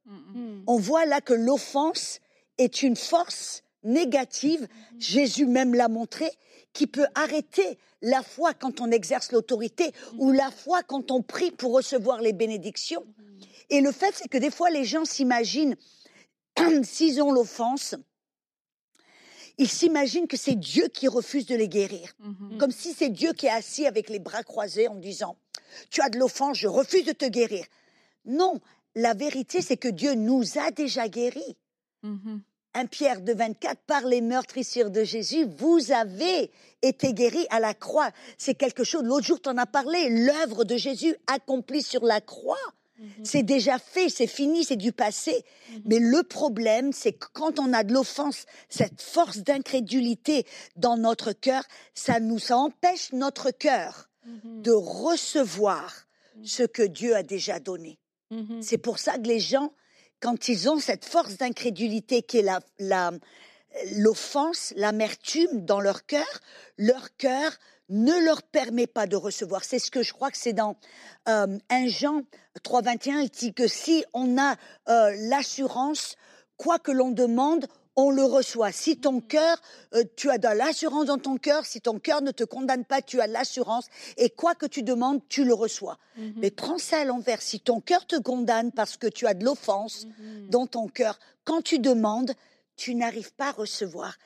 On 0.66 0.78
voit 0.78 1.06
là 1.06 1.20
que 1.20 1.32
l'offense 1.32 2.20
est 2.58 2.82
une 2.82 2.96
force 2.96 3.62
négative, 3.82 4.66
Jésus 4.98 5.46
même 5.46 5.74
l'a 5.74 5.88
montré, 5.88 6.30
qui 6.72 6.86
peut 6.86 7.06
arrêter 7.14 7.78
la 8.02 8.22
foi 8.22 8.54
quand 8.54 8.80
on 8.80 8.90
exerce 8.90 9.32
l'autorité 9.32 9.92
ou 10.18 10.32
la 10.32 10.50
foi 10.50 10.82
quand 10.82 11.10
on 11.10 11.22
prie 11.22 11.50
pour 11.50 11.72
recevoir 11.72 12.20
les 12.20 12.32
bénédictions. 12.32 13.04
Et 13.68 13.80
le 13.80 13.92
fait, 13.92 14.14
c'est 14.14 14.28
que 14.28 14.38
des 14.38 14.50
fois, 14.50 14.70
les 14.70 14.84
gens 14.84 15.04
s'imaginent, 15.04 15.76
s'ils 16.82 17.22
ont 17.22 17.32
l'offense, 17.32 17.94
ils 19.58 19.68
s'imaginent 19.68 20.26
que 20.26 20.36
c'est 20.36 20.54
Dieu 20.54 20.88
qui 20.88 21.06
refuse 21.06 21.46
de 21.46 21.54
les 21.54 21.68
guérir. 21.68 22.12
Mhm. 22.20 22.58
Comme 22.58 22.70
si 22.70 22.94
c'est 22.94 23.10
Dieu 23.10 23.32
qui 23.32 23.46
est 23.46 23.50
assis 23.50 23.86
avec 23.86 24.08
les 24.08 24.18
bras 24.18 24.42
croisés 24.42 24.88
en 24.88 24.94
disant, 24.94 25.36
tu 25.90 26.00
as 26.00 26.08
de 26.08 26.18
l'offense, 26.18 26.56
je 26.56 26.66
refuse 26.66 27.04
de 27.04 27.12
te 27.12 27.26
guérir. 27.26 27.66
Non, 28.24 28.60
la 28.94 29.14
vérité, 29.14 29.60
c'est 29.60 29.76
que 29.76 29.88
Dieu 29.88 30.14
nous 30.14 30.58
a 30.58 30.70
déjà 30.70 31.08
guéris. 31.08 31.56
Mhm. 32.74 32.80
1 32.82 32.86
Pierre 32.86 33.20
de 33.20 33.32
24, 33.32 33.80
par 33.86 34.06
les 34.06 34.20
meurtrissures 34.20 34.90
de 34.90 35.04
Jésus, 35.04 35.46
vous 35.58 35.92
avez 35.92 36.50
été 36.82 37.12
guéris 37.12 37.46
à 37.50 37.60
la 37.60 37.74
croix. 37.74 38.10
C'est 38.38 38.54
quelque 38.54 38.84
chose, 38.84 39.02
l'autre 39.02 39.26
jour 39.26 39.40
tu 39.40 39.48
en 39.48 39.56
as 39.58 39.66
parlé, 39.66 40.08
l'œuvre 40.08 40.64
de 40.64 40.76
Jésus 40.76 41.14
accomplie 41.26 41.82
sur 41.82 42.04
la 42.04 42.20
croix. 42.20 42.56
Mhm. 42.98 43.24
C'est 43.24 43.42
déjà 43.42 43.78
fait, 43.78 44.08
c'est 44.08 44.26
fini, 44.26 44.64
c'est 44.64 44.76
du 44.76 44.92
passé. 44.92 45.44
Mhm. 45.70 45.82
Mais 45.86 45.98
le 45.98 46.22
problème, 46.22 46.92
c'est 46.92 47.12
que 47.12 47.26
quand 47.32 47.58
on 47.58 47.72
a 47.72 47.82
de 47.82 47.92
l'offense, 47.92 48.46
cette 48.68 49.00
force 49.00 49.38
d'incrédulité 49.38 50.46
dans 50.76 50.96
notre 50.96 51.32
cœur, 51.32 51.64
ça 51.94 52.20
nous 52.20 52.52
empêche 52.52 53.12
notre 53.12 53.50
cœur 53.50 54.10
mhm. 54.26 54.62
de 54.62 54.72
recevoir 54.72 56.06
ce 56.42 56.62
que 56.62 56.82
Dieu 56.82 57.16
a 57.16 57.22
déjà 57.22 57.58
donné. 57.58 57.98
C'est 58.60 58.78
pour 58.78 59.00
ça 59.00 59.18
que 59.18 59.26
les 59.26 59.40
gens 59.40 59.72
quand 60.20 60.48
ils 60.48 60.68
ont 60.68 60.78
cette 60.78 61.04
force 61.04 61.36
d'incrédulité 61.36 62.22
qui 62.22 62.38
est 62.38 62.46
la, 62.78 63.10
l'offense, 63.96 64.72
l'amertume 64.76 65.64
dans 65.64 65.80
leur 65.80 66.06
cœur, 66.06 66.40
leur 66.76 67.16
cœur 67.16 67.52
ne 67.88 68.24
leur 68.24 68.42
permet 68.42 68.86
pas 68.86 69.06
de 69.06 69.16
recevoir. 69.16 69.64
C'est 69.64 69.78
ce 69.78 69.90
que 69.90 70.02
je 70.02 70.12
crois 70.12 70.30
que 70.30 70.36
c'est 70.36 70.52
dans 70.52 70.76
euh, 71.28 71.58
1 71.70 71.88
Jean 71.88 72.22
3.21, 72.64 73.22
il 73.22 73.30
dit 73.30 73.52
que 73.52 73.66
si 73.66 74.04
on 74.12 74.38
a 74.38 74.56
euh, 74.88 75.14
l'assurance, 75.28 76.16
quoi 76.56 76.78
que 76.78 76.92
l'on 76.92 77.10
demande, 77.10 77.66
on 77.96 78.10
le 78.10 78.24
reçoit. 78.24 78.72
Si 78.72 78.98
ton 78.98 79.20
cœur, 79.20 79.60
euh, 79.94 80.04
tu 80.16 80.30
as 80.30 80.38
de 80.38 80.48
l'assurance 80.48 81.06
dans 81.06 81.18
ton 81.18 81.36
cœur, 81.36 81.66
si 81.66 81.80
ton 81.80 81.98
cœur 81.98 82.22
ne 82.22 82.30
te 82.30 82.44
condamne 82.44 82.84
pas, 82.84 83.02
tu 83.02 83.20
as 83.20 83.26
de 83.26 83.32
l'assurance, 83.32 83.86
et 84.16 84.30
quoi 84.30 84.54
que 84.54 84.66
tu 84.66 84.82
demandes, 84.82 85.20
tu 85.28 85.44
le 85.44 85.54
reçois. 85.54 85.98
Mhm. 86.16 86.34
Mais 86.36 86.50
prends 86.50 86.78
ça 86.78 87.00
à 87.00 87.04
l'envers. 87.04 87.42
Si 87.42 87.60
ton 87.60 87.80
cœur 87.80 88.06
te 88.06 88.16
condamne 88.16 88.72
parce 88.72 88.96
que 88.96 89.06
tu 89.06 89.26
as 89.26 89.34
de 89.34 89.44
l'offense 89.44 90.06
mhm. 90.06 90.48
dans 90.48 90.66
ton 90.66 90.88
cœur, 90.88 91.18
quand 91.44 91.62
tu 91.62 91.78
demandes, 91.78 92.32
tu 92.76 92.94
n'arrives 92.94 93.34
pas 93.34 93.48
à 93.48 93.52
recevoir. 93.52 94.16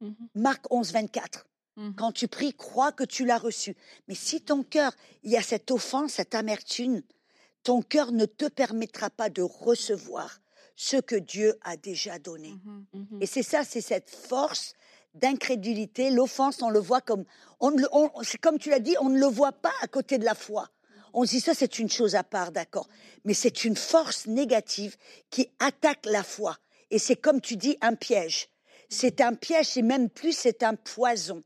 Mhm. 0.00 0.14
Marc 0.34 0.64
11, 0.70 0.92
24. 0.92 1.46
Mmh. 1.76 1.92
Quand 1.96 2.12
tu 2.12 2.26
pries, 2.26 2.52
crois 2.52 2.92
que 2.92 3.04
tu 3.04 3.24
l'as 3.24 3.38
reçu. 3.38 3.76
Mais 4.08 4.14
si 4.14 4.40
ton 4.40 4.62
cœur, 4.62 4.92
il 5.22 5.30
y 5.30 5.36
a 5.36 5.42
cette 5.42 5.70
offense, 5.70 6.12
cette 6.14 6.34
amertume, 6.34 7.02
ton 7.62 7.80
cœur 7.80 8.12
ne 8.12 8.26
te 8.26 8.46
permettra 8.46 9.08
pas 9.08 9.30
de 9.30 9.42
recevoir 9.42 10.40
ce 10.82 10.96
que 10.96 11.14
Dieu 11.16 11.58
a 11.62 11.76
déjà 11.76 12.18
donné. 12.18 12.52
Mmh 12.64 12.80
Mhm. 12.94 13.18
Et 13.22 13.26
c'est 13.26 13.42
ça, 13.42 13.64
c'est 13.64 13.82
cette 13.82 14.08
force 14.08 14.72
d'incrédulité. 15.14 16.10
L'offense, 16.10 16.62
on 16.62 16.70
le 16.70 16.78
voit 16.80 17.02
comme, 17.02 17.24
on, 17.60 17.76
on- 17.92 18.10
comme 18.40 18.58
tu 18.58 18.70
l'as 18.70 18.78
dit, 18.78 18.96
on 19.00 19.10
ne 19.10 19.18
le 19.20 19.26
voit 19.26 19.52
pas 19.52 19.72
à 19.82 19.86
côté 19.88 20.16
de 20.16 20.24
la 20.24 20.34
foi. 20.34 20.68
On 21.12 21.24
se 21.26 21.32
dit 21.32 21.40
ça, 21.40 21.52
c'est 21.54 21.78
une 21.78 21.90
chose 21.90 22.14
à 22.14 22.24
part, 22.24 22.50
d'accord. 22.50 22.88
Mais 23.26 23.34
c'est 23.34 23.64
une 23.64 23.76
force 23.76 24.26
négative 24.26 24.96
qui 25.28 25.50
attaque 25.58 26.06
la 26.06 26.22
foi. 26.22 26.56
Et 26.90 26.98
c'est 26.98 27.16
comme 27.16 27.40
tu 27.42 27.56
dis, 27.56 27.76
un 27.82 27.94
piège. 27.94 28.48
C'est 28.88 29.20
un 29.20 29.34
piège, 29.34 29.66
c'est 29.68 29.82
même 29.82 30.08
plus, 30.08 30.32
c'est 30.32 30.62
un 30.62 30.74
poison. 30.76 31.42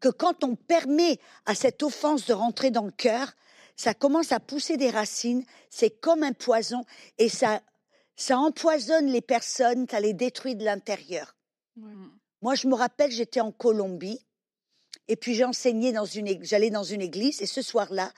Que 0.00 0.08
quand 0.08 0.42
on 0.44 0.56
permet 0.56 1.18
à 1.46 1.54
cette 1.54 1.82
offense 1.84 2.26
de 2.26 2.34
rentrer 2.34 2.70
dans 2.72 2.84
le 2.84 2.90
cœur, 2.90 3.32
ça 3.76 3.94
commence 3.94 4.32
à 4.32 4.40
pousser 4.40 4.76
des 4.76 4.90
racines, 4.90 5.44
c'est 5.70 5.90
comme 6.00 6.22
un 6.24 6.32
poison, 6.32 6.82
et 7.18 7.28
ça, 7.28 7.60
ça 8.16 8.38
empoisonne 8.38 9.06
les 9.06 9.20
personnes, 9.20 9.86
ça 9.90 10.00
les 10.00 10.14
détruit 10.14 10.56
de 10.56 10.64
l'intérieur. 10.64 11.36
Ouais. 11.76 11.92
Moi, 12.42 12.54
je 12.54 12.66
me 12.66 12.74
rappelle, 12.74 13.10
j'étais 13.10 13.40
en 13.40 13.52
Colombie 13.52 14.24
et 15.08 15.16
puis 15.16 15.34
j'enseignais 15.34 15.92
dans 15.92 16.04
une, 16.04 16.42
j'allais 16.44 16.70
dans 16.70 16.82
une 16.82 17.02
église 17.02 17.42
et 17.42 17.46
ce 17.46 17.62
soir-là, 17.62 18.12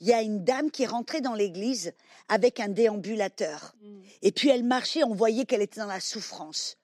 il 0.00 0.08
y 0.08 0.12
a 0.12 0.22
une 0.22 0.44
dame 0.44 0.70
qui 0.70 0.82
est 0.82 0.86
rentrée 0.86 1.20
dans 1.20 1.34
l'église 1.34 1.92
avec 2.28 2.60
un 2.60 2.68
déambulateur. 2.68 3.74
Mhm. 3.80 4.02
Et 4.22 4.32
puis 4.32 4.48
elle 4.48 4.64
marchait, 4.64 5.04
on 5.04 5.14
voyait 5.14 5.44
qu'elle 5.44 5.62
était 5.62 5.80
dans 5.80 5.86
la 5.86 6.00
souffrance. 6.00 6.76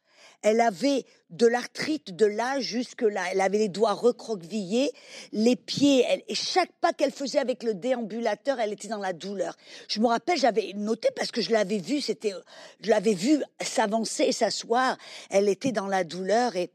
Elle 0.42 0.61
avait 0.61 1.04
de 1.30 1.47
l'arthrite 1.47 2.16
de 2.16 2.25
là 2.26 2.61
jusque 2.61 3.02
là. 3.02 3.23
Elle 3.30 3.40
avait 3.40 3.59
les 3.59 3.68
doigts 3.68 3.92
recroquevillés, 3.92 4.90
les 5.32 5.56
pieds. 5.56 6.04
elle- 6.09 6.23
et 6.28 6.35
chaque 6.35 6.73
pas 6.80 6.92
qu'elle 6.92 7.12
faisait 7.12 7.38
avec 7.38 7.62
le 7.62 7.75
déambulateur, 7.75 8.59
elle 8.59 8.73
était 8.73 8.88
dans 8.88 8.99
la 8.99 9.12
douleur. 9.12 9.56
Je 9.88 10.00
me 10.00 10.06
rappelle, 10.06 10.38
j'avais 10.38 10.73
noté 10.75 11.09
parce 11.16 11.30
que 11.30 11.40
je 11.40 11.50
l'avais 11.52 11.78
vue, 11.78 12.00
c'était, 12.00 12.32
je 12.80 12.90
l'avais 12.90 13.14
vue 13.14 13.42
s'avancer 13.61 14.25
et 14.25 14.32
s'asseoir. 14.32 14.97
Elle 15.28 15.49
était 15.49 15.73
dans 15.73 15.87
la 15.87 16.04
douleur 16.04 16.56
et, 16.56 16.70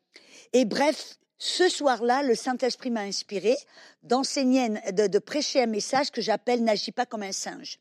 et 0.54 0.66
bref. 0.66 1.18
Ce 1.38 1.68
soir-là, 1.68 2.24
le 2.24 2.34
Saint-Esprit 2.34 2.92
m'a 2.92 3.02
inspiré 3.02 3.58
d'enseigner, 4.04 4.70
de, 4.94 5.08
de 5.08 5.20
prêcher 5.20 5.62
un 5.64 5.66
message 5.68 6.10
que 6.10 6.22
j'appelle 6.22 6.64
N'agis 6.64 6.94
pas 6.94 7.06
comme 7.06 7.24
un 7.24 7.34
singe. 7.34 7.80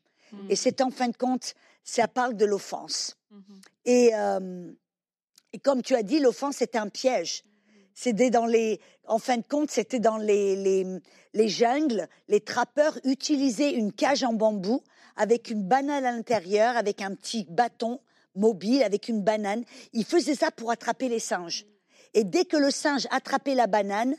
Et 0.49 0.57
c'est 0.57 0.81
en 0.81 0.91
fin 0.91 1.07
de 1.07 1.15
compte, 1.15 1.53
ça 1.85 2.09
parle 2.09 2.35
de 2.35 2.43
l'offense. 2.45 3.15
Mhm. 3.31 3.61
Et, 3.85 4.09
euh, 4.13 4.71
et 5.55 5.57
comme 5.57 5.81
tu 5.81 5.95
as 5.95 6.03
dit, 6.03 6.19
l'offense 6.19 6.61
est 6.61 6.75
un 6.75 6.89
piège. 6.89 7.45
C'était 7.93 8.29
dans 8.29 8.45
les, 8.45 8.81
en 9.07 9.19
fin 9.19 9.37
de 9.37 9.47
compte, 9.47 9.71
c'était 9.71 10.01
dans 10.01 10.17
les, 10.17 10.57
les, 10.57 10.85
les 11.33 11.47
jungles. 11.47 12.09
Les 12.27 12.41
trappeurs 12.41 12.99
utilisaient 13.05 13.71
une 13.71 13.93
cage 13.93 14.25
en 14.25 14.33
bambou 14.33 14.83
avec 15.15 15.49
une 15.49 15.63
banane 15.63 16.03
à 16.03 16.11
l'intérieur, 16.11 16.75
avec 16.75 17.01
un 17.01 17.15
petit 17.15 17.47
bâton 17.49 18.01
mobile, 18.35 18.83
avec 18.83 19.07
une 19.07 19.21
banane. 19.21 19.63
Ils 19.93 20.03
faisaient 20.03 20.35
ça 20.35 20.51
pour 20.51 20.71
attraper 20.71 21.07
les 21.07 21.19
singes. 21.19 21.65
Et 22.13 22.25
dès 22.25 22.43
que 22.43 22.57
le 22.57 22.69
singe 22.69 23.07
attrapait 23.11 23.55
la 23.55 23.67
banane, 23.67 24.13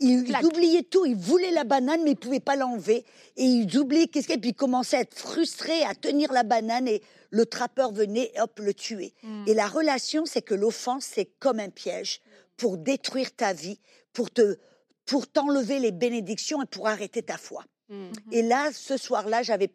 il, 0.00 0.24
Clac. 0.24 0.40
il 0.40 0.46
oubliait 0.46 0.84
tout. 0.84 1.04
Il 1.04 1.16
voulait 1.16 1.50
la 1.50 1.64
banane, 1.64 2.02
mais 2.02 2.12
il 2.12 2.16
pouvait 2.16 2.40
pas 2.40 2.56
l'enlever. 2.56 3.04
Et 3.36 3.44
il 3.44 3.78
oubliait 3.78 4.06
qu'est-ce 4.06 4.26
qu'il 4.26 4.36
y 4.36 4.38
a, 4.38 4.40
puis 4.40 4.50
il 4.50 4.54
commençait 4.54 4.96
à 4.96 5.00
être 5.00 5.18
frustré, 5.18 5.82
à 5.82 5.94
tenir 5.94 6.32
la 6.32 6.44
banane, 6.44 6.88
et 6.88 7.02
le 7.32 7.44
trappeur 7.46 7.92
venait, 7.92 8.30
hop, 8.40 8.58
le 8.60 8.72
tuer. 8.74 9.14
Mhm. 9.22 9.44
Et 9.48 9.54
la 9.54 9.66
relation, 9.66 10.24
c'est 10.26 10.42
que 10.42 10.54
l'offense, 10.54 11.04
c'est 11.04 11.26
comme 11.40 11.58
un 11.58 11.70
piège 11.70 12.20
pour 12.56 12.76
détruire 12.78 13.34
ta 13.34 13.52
vie, 13.54 13.80
pour 14.12 14.30
te, 14.30 14.58
pour 15.06 15.26
t'enlever 15.26 15.78
les 15.80 15.92
bénédictions 15.92 16.62
et 16.62 16.66
pour 16.66 16.86
arrêter 16.88 17.22
ta 17.22 17.38
foi. 17.38 17.64
Mhm. 17.88 18.12
Et 18.30 18.42
là, 18.42 18.70
ce 18.72 18.96
soir-là, 18.96 19.42
j'avais 19.42 19.70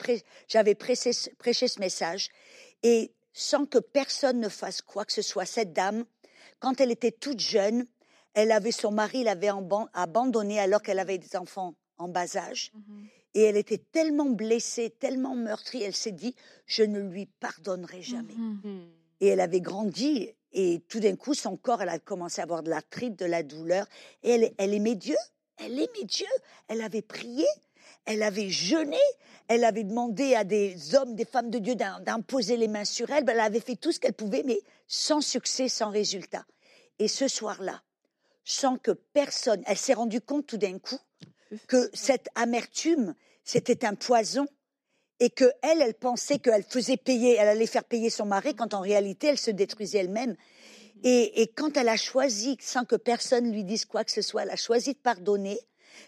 j'avais 0.48 0.76
prêché, 0.76 1.12
ce- 1.14 1.30
prêché 1.32 1.68
ce 1.68 1.80
message 1.80 2.30
et 2.84 3.12
sans 3.34 3.66
que 3.66 3.80
personne 3.80 4.40
ne 4.40 4.50
fasse 4.50 4.82
quoi 4.82 5.04
que 5.06 5.12
ce 5.14 5.22
soit, 5.22 5.46
cette 5.46 5.74
dame, 5.74 6.06
quand 6.60 6.80
elle 6.80 6.92
était 6.92 7.12
toute 7.12 7.40
jeune, 7.40 7.86
elle 8.34 8.52
avait 8.52 8.72
son 8.72 8.92
mari 8.92 9.24
l'avait 9.24 9.50
abandonnée 9.94 10.60
alors 10.60 10.82
qu'elle 10.84 11.00
avait 11.00 11.18
des 11.18 11.36
enfants 11.36 11.74
en 11.98 12.08
bas 12.08 12.38
âge. 12.38 12.72
Mhm. 12.76 13.08
Et 13.38 13.44
elle 13.44 13.56
était 13.58 13.78
tellement 13.92 14.26
blessée, 14.32 14.90
tellement 14.90 15.36
meurtrie, 15.36 15.84
elle 15.84 15.94
s'est 15.94 16.12
dit, 16.12 16.34
je 16.66 16.82
ne 16.82 17.00
lui 17.00 17.28
pardonnerai 17.28 18.02
jamais. 18.02 18.34
Mhm. 18.34 18.60
Mhm. 18.64 18.88
Et 19.22 19.28
elle 19.28 19.42
avait 19.42 19.62
grandi 19.62 20.34
et 20.54 20.82
tout 20.90 21.00
d'un 21.00 21.16
coup, 21.16 21.36
son 21.36 21.56
corps, 21.56 21.84
elle 21.84 21.90
a 21.90 22.00
commencé 22.00 22.42
à 22.42 22.46
avoir 22.46 22.64
de 22.64 22.72
l'arthrite, 22.72 23.20
de 23.20 23.26
la 23.26 23.44
douleur. 23.44 23.86
Et 24.24 24.32
elle, 24.32 24.54
elle 24.58 24.74
aimait 24.74 24.96
Dieu. 24.96 25.18
Elle 25.58 25.74
aimait 25.74 26.06
Dieu. 26.06 26.26
Elle 26.68 26.82
avait 26.82 27.04
prié. 27.04 27.46
Elle 28.06 28.24
avait 28.24 28.50
jeûné. 28.50 28.98
Elle 29.50 29.64
avait 29.64 29.84
demandé 29.84 30.34
à 30.34 30.44
des 30.44 30.96
hommes, 30.96 31.14
des 31.14 31.26
femmes 31.26 31.52
de 31.52 31.60
Dieu 31.60 31.76
d'im- 31.76 32.00
d'imposer 32.00 32.58
les 32.58 32.68
mains 32.68 32.86
sur 32.86 33.10
elle. 33.12 33.24
Elle 33.30 33.40
avait 33.40 33.60
fait 33.60 33.76
tout 33.76 33.92
ce 33.92 34.00
qu'elle 34.00 34.14
pouvait, 34.14 34.44
mais 34.44 34.60
sans 34.88 35.22
succès, 35.22 35.68
sans 35.70 35.92
résultat. 35.92 36.46
Et 36.98 37.08
ce 37.08 37.28
soir-là, 37.28 37.84
sans 38.46 38.78
que 38.78 38.92
personne, 38.92 39.62
elle 39.68 39.78
s'est 39.78 39.94
rendue 39.94 40.22
compte 40.22 40.48
tout 40.48 40.58
d'un 40.58 40.80
coup 40.80 41.00
que 41.68 41.90
cette 41.94 42.30
amertume, 42.36 43.14
c'était 43.48 43.86
un 43.86 43.96
poison 43.96 44.46
et 45.20 45.30
que 45.30 45.46
elle, 45.62 45.82
elle 45.82 45.94
pensait 45.94 46.38
qu'elle 46.38 46.64
faisait 46.64 46.98
payer, 46.98 47.36
elle 47.36 47.48
allait 47.48 47.66
faire 47.66 47.86
payer 47.86 48.10
son 48.10 48.26
mari, 48.26 48.54
quand 48.54 48.74
en 48.74 48.82
réalité, 48.82 49.28
elle 49.28 49.38
se 49.38 49.52
détruisait 49.52 50.00
elle-même. 50.00 50.36
Et, 51.04 51.42
et 51.42 51.48
quand 51.48 51.78
elle 51.78 51.88
a 51.88 51.96
choisi, 51.96 52.58
sans 52.60 52.84
que 52.84 52.98
personne 52.98 53.52
lui 53.52 53.64
dise 53.64 53.86
quoi 53.86 54.04
que 54.04 54.12
ce 54.12 54.22
soit, 54.22 54.44
elle 54.44 54.50
a 54.50 54.58
choisi 54.58 54.94
de 54.94 55.00
pardonner. 55.00 55.60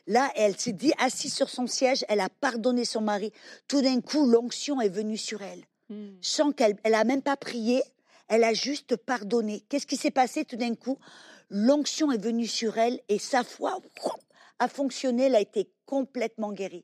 Là, 0.05 0.29
elle 0.36 0.60
s'est 0.60 0.74
dit, 0.74 0.91
assise 1.00 1.34
sur 1.34 1.50
son 1.50 1.65
siège, 1.65 2.03
elle 2.10 2.19
a 2.19 2.29
pardonné 2.29 2.84
son 2.84 3.01
mari. 3.01 3.31
Tout 3.67 3.81
d'un 3.81 4.01
coup, 4.01 4.25
l'onction 4.27 4.81
est 4.81 4.89
venue 4.89 5.17
sur 5.17 5.41
elle, 5.41 5.63
Mhm. 5.89 6.17
sans 6.22 6.51
qu'elle, 6.51 6.77
elle 6.84 6.93
a 6.93 7.05
même 7.05 7.22
pas 7.22 7.38
prié, 7.38 7.81
elle 8.27 8.43
a 8.43 8.53
juste 8.53 8.98
pardonné. 8.98 9.63
Qu'est-ce 9.69 9.88
qui 9.88 9.98
s'est 9.98 10.12
passé 10.12 10.43
tout 10.43 10.58
d'un 10.58 10.75
coup? 10.75 11.00
L'onction 11.50 12.12
est 12.12 12.22
venue 12.22 12.48
sur 12.48 12.77
elle 12.77 13.00
et 13.08 13.17
sa 13.17 13.43
foi 13.43 13.79
a 14.60 14.67
fonctionné, 14.67 15.24
elle 15.24 15.36
a 15.36 15.41
été 15.41 15.72
complètement 15.86 16.51
guérie. 16.51 16.84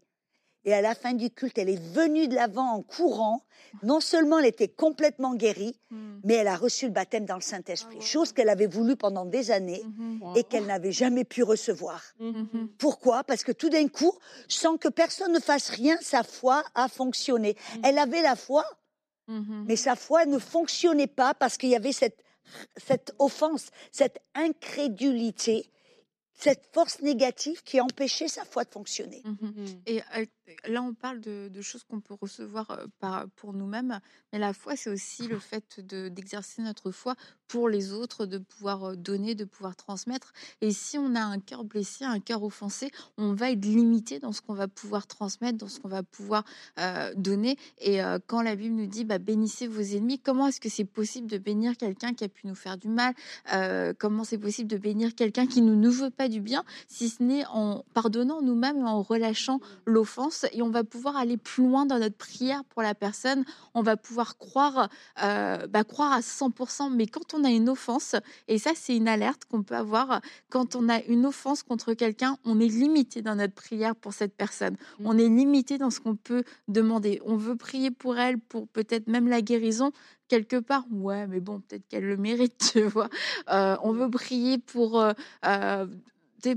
Et 0.65 0.73
à 0.73 0.81
la 0.81 0.95
fin 0.95 1.13
du 1.13 1.29
culte, 1.29 1.57
elle 1.59 1.69
est 1.69 1.81
venue 1.93 2.27
de 2.27 2.35
l'avant 2.35 2.71
en 2.73 2.81
courant. 2.81 3.43
Non 3.83 3.99
seulement 3.99 4.39
elle 4.39 4.45
était 4.47 4.67
complètement 4.67 5.35
guérie, 5.35 5.79
Mhm. 5.91 6.21
mais 6.23 6.33
elle 6.35 6.47
a 6.47 6.55
reçu 6.55 6.85
le 6.85 6.91
baptême 6.91 7.25
dans 7.25 7.35
le 7.35 7.41
Saint-Esprit, 7.41 7.97
Ah 7.99 8.03
chose 8.03 8.31
qu'elle 8.31 8.49
avait 8.49 8.65
voulu 8.67 8.95
pendant 8.95 9.25
des 9.25 9.51
années 9.51 9.83
Mhm. 9.85 10.33
Et 10.35 10.43
qu'elle 10.43 10.65
n'avait 10.65 10.91
jamais 10.91 11.23
pu 11.23 11.43
recevoir. 11.43 12.01
Mhm. 12.19 12.69
Pourquoi? 12.79 13.23
Parce 13.23 13.43
que 13.43 13.51
tout 13.51 13.69
d'un 13.69 13.87
coup, 13.87 14.13
sans 14.47 14.77
que 14.77 14.87
personne 14.87 15.33
ne 15.33 15.39
fasse 15.39 15.69
rien, 15.69 15.97
sa 16.01 16.23
foi 16.23 16.63
a 16.73 16.87
fonctionné. 16.87 17.55
Elle 17.83 17.97
avait 17.99 18.21
la 18.23 18.35
foi, 18.35 18.65
Mhm. 19.27 19.65
mais 19.67 19.75
sa 19.75 19.95
foi 19.95 20.25
ne 20.25 20.39
fonctionnait 20.39 21.07
pas 21.07 21.33
parce 21.33 21.57
qu'il 21.57 21.69
y 21.69 21.75
avait 21.75 21.91
cette, 21.91 22.23
cette 22.77 23.13
offense, 23.19 23.67
cette 23.91 24.19
incrédulité, 24.35 25.69
cette 26.37 26.69
force 26.73 27.01
négative 27.01 27.63
qui 27.63 27.79
empêchait 27.79 28.27
sa 28.27 28.43
foi 28.45 28.65
de 28.65 28.69
fonctionner. 28.69 29.21
Mhm. 29.25 29.37
Mhm. 29.41 29.81
Et 29.85 30.01
euh, 30.17 30.25
là, 30.67 30.81
on 30.83 30.93
parle 30.93 31.21
de, 31.21 31.49
de 31.49 31.61
choses 31.61 31.83
qu'on 31.83 32.01
peut 32.01 32.13
recevoir 32.19 32.69
euh, 32.71 32.85
par, 32.99 33.27
pour 33.37 33.53
nous-mêmes, 33.53 33.99
mais 34.33 34.39
la 34.39 34.53
foi, 34.53 34.75
c'est 34.75 34.89
aussi 34.89 35.27
le 35.27 35.39
fait 35.39 35.79
de- 35.79 36.09
d'exercer 36.09 36.61
notre 36.61 36.91
foi 36.91 37.15
pour 37.47 37.69
les 37.69 37.93
autres, 37.93 38.25
de 38.25 38.37
pouvoir 38.37 38.97
donner, 38.97 39.35
de 39.35 39.45
pouvoir 39.45 39.75
transmettre. 39.75 40.33
Et 40.61 40.71
si 40.71 40.97
on 40.97 41.15
a 41.15 41.21
un 41.21 41.39
cœur 41.39 41.63
blessé, 41.63 42.05
un 42.05 42.19
cœur 42.19 42.43
offensé, 42.43 42.91
on 43.17 43.33
va 43.33 43.51
être 43.51 43.65
limité 43.65 44.19
dans 44.19 44.31
ce 44.31 44.41
qu'on 44.41 44.53
va 44.53 44.67
pouvoir 44.67 45.07
transmettre, 45.07 45.57
dans 45.57 45.67
ce 45.67 45.79
qu'on 45.79 45.89
va 45.89 46.03
pouvoir 46.03 46.43
euh, 46.79 47.13
donner. 47.15 47.57
Et 47.79 48.03
euh, 48.03 48.19
quand 48.25 48.41
la 48.41 48.55
Bible 48.55 48.75
nous 48.75 48.87
dit 48.87 49.05
bah, 49.05 49.19
bénissez 49.19 49.67
vos 49.67 49.81
ennemis, 49.81 50.19
comment 50.19 50.47
est-ce 50.47 50.59
que 50.59 50.69
c'est 50.69 50.85
possible 50.85 51.27
de 51.27 51.37
bénir 51.37 51.77
quelqu'un 51.77 52.13
qui 52.13 52.23
a 52.23 52.29
pu 52.29 52.47
nous 52.47 52.55
faire 52.55 52.77
du 52.77 52.87
mal 52.87 53.13
Euh, 53.53 53.93
Comment 53.97 54.23
c'est 54.23 54.37
possible 54.37 54.69
de 54.69 54.77
bénir 54.77 55.15
quelqu'un 55.15 55.47
qui 55.47 55.61
nous 55.61 55.75
ne 55.75 55.89
veut 55.89 56.09
pas 56.09 56.27
du 56.27 56.41
bien, 56.41 56.63
si 56.87 57.09
ce 57.09 57.23
n'est 57.23 57.45
en 57.47 57.83
pardonnant 57.93 58.41
nous-mêmes 58.41 58.77
et 58.77 58.83
en 58.83 59.01
relâchant 59.01 59.59
l'offense? 59.85 60.45
Et 60.51 60.61
on 60.61 60.69
va 60.69 60.83
pouvoir 60.83 61.15
aller 61.15 61.37
plus 61.37 61.63
loin 61.63 61.85
dans 61.85 61.99
notre 61.99 62.17
prière 62.17 62.63
pour 62.65 62.81
la 62.81 62.95
personne. 62.95 63.45
On 63.73 63.81
va 63.81 63.97
pouvoir 63.97 64.37
croire, 64.37 64.89
bah, 65.17 65.83
croire 65.83 66.11
à 66.11 66.21
100%. 66.21 66.93
Mais 66.93 67.07
quand 67.07 67.33
on 67.33 67.34
a 67.43 67.49
une 67.49 67.69
offense, 67.69 68.15
et 68.47 68.57
ça 68.57 68.71
c'est 68.75 68.95
une 68.95 69.07
alerte 69.07 69.45
qu'on 69.45 69.63
peut 69.63 69.75
avoir, 69.75 70.21
quand 70.49 70.75
on 70.75 70.89
a 70.89 71.01
une 71.03 71.25
offense 71.25 71.63
contre 71.63 71.93
quelqu'un, 71.93 72.37
on 72.45 72.59
est 72.59 72.67
limité 72.67 73.21
dans 73.21 73.35
notre 73.35 73.53
prière 73.53 73.95
pour 73.95 74.13
cette 74.13 74.35
personne. 74.35 74.75
Mm. 74.99 75.05
On 75.05 75.17
est 75.17 75.29
limité 75.29 75.77
dans 75.77 75.89
ce 75.89 75.99
qu'on 75.99 76.15
peut 76.15 76.43
demander. 76.67 77.21
On 77.25 77.35
veut 77.35 77.55
prier 77.55 77.91
pour 77.91 78.17
elle, 78.17 78.39
pour 78.39 78.67
peut-être 78.67 79.07
même 79.07 79.27
la 79.27 79.41
guérison. 79.41 79.91
Quelque 80.27 80.57
part, 80.57 80.85
ouais, 80.91 81.27
mais 81.27 81.39
bon, 81.39 81.59
peut-être 81.59 81.87
qu'elle 81.87 82.05
le 82.05 82.17
mérite, 82.17 82.57
tu 82.73 82.81
vois. 82.83 83.09
Euh, 83.51 83.77
on 83.83 83.91
veut 83.91 84.09
prier 84.09 84.57
pour, 84.57 84.99
euh, 84.99 85.13
euh, 85.45 85.85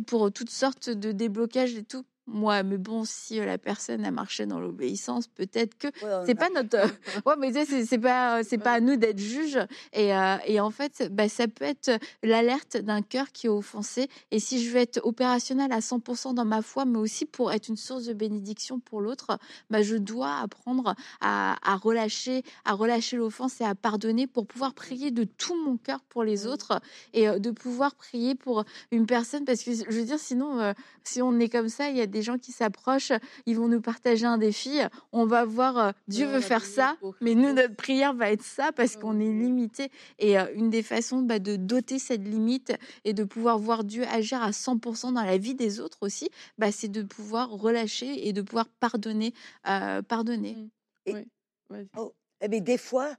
pour 0.06 0.32
toutes 0.32 0.50
sortes 0.50 0.90
de 0.90 1.12
déblocages 1.12 1.74
et 1.74 1.84
tout. 1.84 2.04
Moi, 2.28 2.62
mais 2.62 2.76
bon, 2.78 3.04
si 3.04 3.40
euh, 3.40 3.46
la 3.46 3.58
personne 3.58 4.04
a 4.04 4.10
marché 4.10 4.46
dans 4.46 4.60
l'obéissance, 4.60 5.26
peut-être 5.26 5.76
que 5.78 5.88
Ouais, 5.88 6.14
on 6.22 6.26
c'est 6.26 6.34
pas 6.34 6.50
notre. 6.50 6.76
ouais, 7.26 7.34
mais 7.38 7.52
c'est 7.64 7.98
pas, 7.98 8.44
c'est 8.44 8.58
pas 8.58 8.72
à 8.74 8.80
nous 8.80 8.96
d'être 8.96 9.18
juges. 9.18 9.58
Et, 9.92 10.14
euh, 10.14 10.36
et 10.46 10.60
en 10.60 10.70
fait, 10.70 11.08
bah, 11.10 11.28
ça 11.28 11.48
peut 11.48 11.64
être 11.64 11.90
l'alerte 12.22 12.76
d'un 12.76 13.02
cœur 13.02 13.32
qui 13.32 13.46
est 13.46 13.50
offensé. 13.50 14.08
Et 14.30 14.38
si 14.40 14.62
je 14.62 14.70
veux 14.70 14.76
être 14.78 15.00
opérationnel 15.04 15.72
à 15.72 15.80
100% 15.80 16.34
dans 16.34 16.44
ma 16.44 16.62
foi, 16.62 16.84
mais 16.84 16.98
aussi 16.98 17.24
pour 17.24 17.50
être 17.52 17.68
une 17.68 17.76
source 17.76 18.04
de 18.04 18.12
bénédiction 18.12 18.78
pour 18.78 19.00
l'autre, 19.00 19.38
bah, 19.70 19.82
je 19.82 19.96
dois 19.96 20.36
apprendre 20.40 20.94
à, 21.20 21.56
à 21.62 21.76
relâcher, 21.76 22.42
à 22.64 22.74
relâcher 22.74 23.16
l'offense 23.16 23.60
et 23.60 23.64
à 23.64 23.74
pardonner 23.74 24.26
pour 24.26 24.46
pouvoir 24.46 24.74
prier 24.74 25.10
de 25.10 25.24
tout 25.24 25.56
mon 25.64 25.76
cœur 25.76 26.00
pour 26.08 26.24
les 26.24 26.46
autres 26.46 26.80
et 27.14 27.28
euh, 27.28 27.38
de 27.38 27.50
pouvoir 27.50 27.94
prier 27.94 28.34
pour 28.34 28.64
une 28.90 29.06
personne 29.06 29.44
parce 29.44 29.62
que 29.62 29.72
je 29.72 29.84
veux 29.90 30.04
dire 30.04 30.18
sinon 30.18 30.60
euh, 30.60 30.72
si 31.04 31.22
on 31.22 31.38
est 31.38 31.48
comme 31.48 31.68
ça 31.68 31.88
il 31.90 31.96
y 31.96 32.00
a 32.00 32.06
des 32.06 32.17
gens 32.22 32.38
qui 32.38 32.52
s'approchent 32.52 33.12
ils 33.46 33.56
vont 33.56 33.68
nous 33.68 33.80
partager 33.80 34.26
un 34.26 34.38
défi 34.38 34.78
on 35.12 35.26
va 35.26 35.44
voir 35.44 35.78
euh, 35.78 35.90
Dieu 36.08 36.26
veut 36.26 36.40
faire 36.40 36.64
ça 36.64 36.96
mais 37.20 37.34
nous 37.34 37.52
notre 37.52 37.74
prière 37.74 38.14
va 38.14 38.30
être 38.30 38.42
ça 38.42 38.72
parce 38.72 38.96
qu'on 38.96 39.18
est 39.20 39.32
limité. 39.32 39.90
Et 40.18 40.38
euh, 40.38 40.46
une 40.54 40.70
des 40.70 40.82
façons 40.82 41.22
bah, 41.22 41.38
de 41.38 41.56
doter 41.56 41.98
cette 41.98 42.24
limite 42.24 42.72
et 43.04 43.12
de 43.12 43.24
pouvoir 43.24 43.58
voir 43.58 43.84
Dieu 43.84 44.04
agir 44.10 44.42
à 44.42 44.50
100% 44.50 45.14
dans 45.14 45.24
la 45.24 45.38
vie 45.38 45.54
des 45.54 45.80
autres 45.80 45.98
aussi 46.00 46.30
bah, 46.58 46.72
c'est 46.72 46.88
de 46.88 47.02
pouvoir 47.02 47.50
relâcher 47.50 48.28
et 48.28 48.32
de 48.32 48.42
pouvoir 48.42 48.68
pardonner 48.68 49.34
euh, 49.68 50.02
pardonner. 50.02 50.56
Vas-y. 51.70 51.86
Eh 52.40 52.48
bien, 52.48 52.60
des 52.60 52.78
fois, 52.78 53.14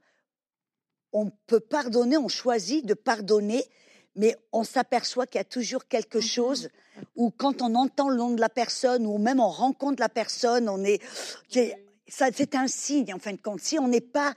on 1.12 1.30
peut 1.46 1.60
pardonner, 1.60 2.16
on 2.16 2.28
choisit 2.28 2.84
de 2.86 2.94
pardonner, 2.94 3.64
mais 4.16 4.36
on 4.52 4.64
s'aperçoit 4.64 5.26
qu'il 5.26 5.38
y 5.38 5.42
a 5.42 5.44
toujours 5.44 5.86
quelque 5.86 6.18
Mhm. 6.18 6.22
chose 6.24 6.68
où 7.16 7.30
quand 7.30 7.62
on 7.62 7.74
entend 7.74 8.08
le 8.08 8.16
nom 8.16 8.30
de 8.30 8.40
la 8.40 8.48
personne 8.48 9.06
ou 9.06 9.18
même 9.18 9.40
on 9.40 9.48
rencontre 9.48 10.00
la 10.00 10.08
personne, 10.08 10.68
on 10.68 10.82
est, 10.84 11.00
ça, 12.08 12.26
c'est 12.34 12.54
un 12.54 12.66
signe 12.66 13.14
en 13.14 13.18
fin 13.18 13.32
de 13.32 13.38
compte. 13.40 13.60
Si 13.60 13.78
on 13.78 13.88
n'est 13.88 14.00
pas 14.00 14.34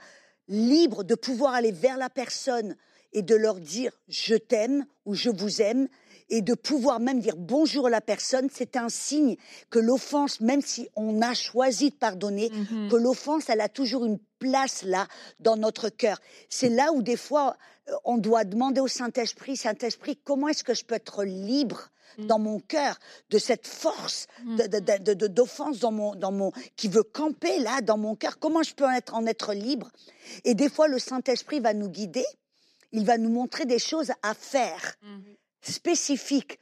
libre 0.48 1.04
de 1.04 1.14
pouvoir 1.14 1.54
aller 1.54 1.72
vers 1.72 1.96
la 1.96 2.08
personne 2.10 2.76
et 3.12 3.22
de 3.22 3.34
leur 3.34 3.56
dire 3.60 3.92
je 4.08 4.34
t'aime 4.34 4.86
ou 5.04 5.14
je 5.14 5.30
vous 5.30 5.60
aime 5.60 5.88
et 6.30 6.42
de 6.42 6.54
pouvoir 6.54 7.00
même 7.00 7.20
dire 7.20 7.36
bonjour 7.36 7.86
à 7.86 7.90
la 7.90 8.00
personne, 8.00 8.48
c'est 8.52 8.76
un 8.76 8.88
signe 8.88 9.36
que 9.70 9.78
l'offense, 9.78 10.40
même 10.40 10.62
si 10.62 10.88
on 10.96 11.20
a 11.22 11.34
choisi 11.34 11.90
de 11.90 11.94
pardonner, 11.96 12.50
Mhm. 12.50 12.88
que 12.90 12.96
l'offense, 12.96 13.48
elle 13.48 13.60
a 13.60 13.68
toujours 13.68 14.04
une 14.04 14.18
place 14.38 14.82
là 14.82 15.06
dans 15.40 15.56
notre 15.56 15.88
cœur. 15.90 16.18
C'est 16.48 16.68
là 16.70 16.92
où 16.92 17.02
des 17.02 17.16
fois 17.16 17.56
euh, 17.88 17.92
on 18.04 18.16
doit 18.16 18.44
demander 18.44 18.80
au 18.80 18.88
Saint-Esprit, 18.88 19.56
Saint-Esprit, 19.58 20.16
comment 20.24 20.48
est-ce 20.48 20.64
que 20.64 20.72
je 20.74 20.84
peux 20.84 20.94
être 20.94 21.24
libre 21.24 21.90
Mm. 22.16 22.26
dans 22.26 22.38
mon 22.38 22.60
cœur 22.60 22.98
de 23.30 23.38
cette 23.38 23.66
force 23.66 24.26
Mm. 24.44 24.56
d'offense 25.28 25.80
dans 25.80 25.90
mon, 25.92 26.14
dans 26.14 26.30
mon, 26.32 26.52
qui 26.76 26.86
veut 26.88 27.02
camper 27.02 27.58
là 27.58 27.80
dans 27.80 27.98
mon 27.98 28.14
cœur? 28.14 28.38
Comment 28.38 28.62
je 28.62 28.72
peux 28.74 28.84
en 28.86 28.92
être, 28.92 29.14
en 29.14 29.26
être 29.26 29.52
libre? 29.52 29.90
Et 30.44 30.54
des 30.54 30.68
fois, 30.70 30.86
le 30.88 30.98
Saint-Esprit 31.00 31.58
va 31.60 31.74
nous 31.74 31.88
guider. 31.88 32.24
Il 32.92 33.04
va 33.04 33.18
nous 33.18 33.30
montrer 33.30 33.66
des 33.66 33.80
choses 33.80 34.12
à 34.22 34.32
faire 34.34 34.94
spécifiques. 35.72 36.58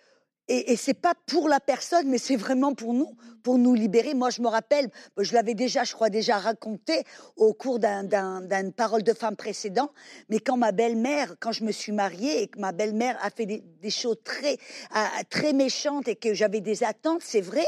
Et, 0.48 0.72
et 0.72 0.76
c'est 0.76 0.94
pas 0.94 1.14
pour 1.26 1.48
la 1.48 1.60
personne, 1.60 2.08
mais 2.08 2.18
c'est 2.18 2.36
vraiment 2.36 2.74
pour 2.74 2.94
nous, 2.94 3.16
pour 3.44 3.58
nous 3.58 3.74
libérer. 3.74 4.12
Moi, 4.12 4.30
je 4.30 4.42
me 4.42 4.48
rappelle, 4.48 4.90
je 5.16 5.32
l'avais 5.34 5.54
déjà, 5.54 5.84
je 5.84 5.92
crois 5.92 6.10
déjà 6.10 6.38
raconté 6.38 7.04
au 7.36 7.54
cours 7.54 7.78
d'un- 7.78 8.02
d'un- 8.02 8.40
d'une 8.40 8.72
parole 8.72 9.04
de 9.04 9.12
femme 9.12 9.36
précédent, 9.36 9.92
mais 10.28 10.40
quand 10.40 10.56
ma 10.56 10.72
belle-mère, 10.72 11.36
quand 11.38 11.52
je 11.52 11.62
me 11.62 11.70
suis 11.70 11.92
mariée 11.92 12.42
et 12.42 12.48
que 12.48 12.58
ma 12.58 12.72
belle-mère 12.72 13.16
a 13.22 13.30
fait 13.30 13.46
des, 13.46 13.90
choses 13.90 14.16
très, 14.24 14.58
très 15.30 15.52
méchantes 15.52 16.08
et 16.08 16.16
que 16.16 16.34
j'avais 16.34 16.60
des 16.60 16.82
attentes, 16.82 17.22
c'est 17.22 17.40
vrai, 17.40 17.64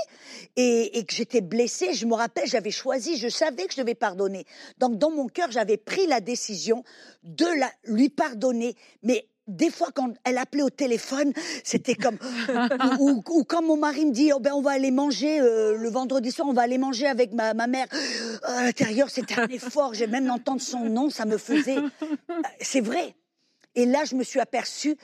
et, 0.57 1.05
que 1.07 1.15
j'étais 1.15 1.41
blessée, 1.41 1.95
je 1.95 2.07
me 2.07 2.15
rappelle, 2.15 2.47
j'avais 2.49 2.71
choisi, 2.73 3.17
je 3.17 3.29
savais 3.29 3.67
que 3.67 3.75
je 3.75 3.81
devais 3.81 3.95
pardonner. 3.95 4.47
Donc, 4.79 4.99
dans 4.99 5.11
mon 5.11 5.29
cœur, 5.29 5.51
j'avais 5.51 5.77
pris 5.77 6.07
la 6.07 6.21
décision 6.21 6.83
de 7.23 7.47
lui 7.85 8.09
pardonner, 8.09 8.75
mais 9.03 9.29
des 9.47 9.71
fois, 9.71 9.89
quand 9.95 10.13
elle 10.25 10.39
appelait 10.39 10.63
au 10.63 10.71
téléphone, 10.71 11.33
c'était 11.65 11.95
comme 11.95 12.17
ou, 12.99 13.11
ou- 13.11 13.23
ou 13.31 13.45
quand 13.45 13.63
mon 13.63 13.77
mari 13.77 14.07
me 14.07 14.13
dit 14.13 14.33
oh 14.33 14.41
ben 14.41 14.53
on 14.55 14.63
va 14.63 14.71
aller 14.73 14.91
manger 14.91 15.41
euh, 15.41 15.77
le 15.77 15.89
vendredi 15.91 16.31
soir, 16.31 16.49
on 16.49 16.53
va 16.55 16.63
aller 16.63 16.79
manger 16.79 17.07
avec 17.07 17.33
ma, 17.33 17.53
ma 17.55 17.67
mère. 17.67 17.87
À 18.43 18.65
l'intérieur, 18.65 19.11
c'était 19.11 19.39
un 19.39 19.49
effort. 19.49 19.93
J'ai 19.95 20.07
même 20.07 20.27
d'entendre 20.27 20.61
son 20.63 20.81
nom, 20.89 21.11
ça 21.11 21.25
me 21.27 21.37
faisait. 21.39 21.77
Euh, 21.79 22.35
C'est 22.61 22.81
vrai. 22.81 23.15
Et 23.75 23.87
là, 23.87 24.05
je 24.05 24.15
me 24.15 24.23
suis 24.25 24.41
aperçue. 24.41 24.97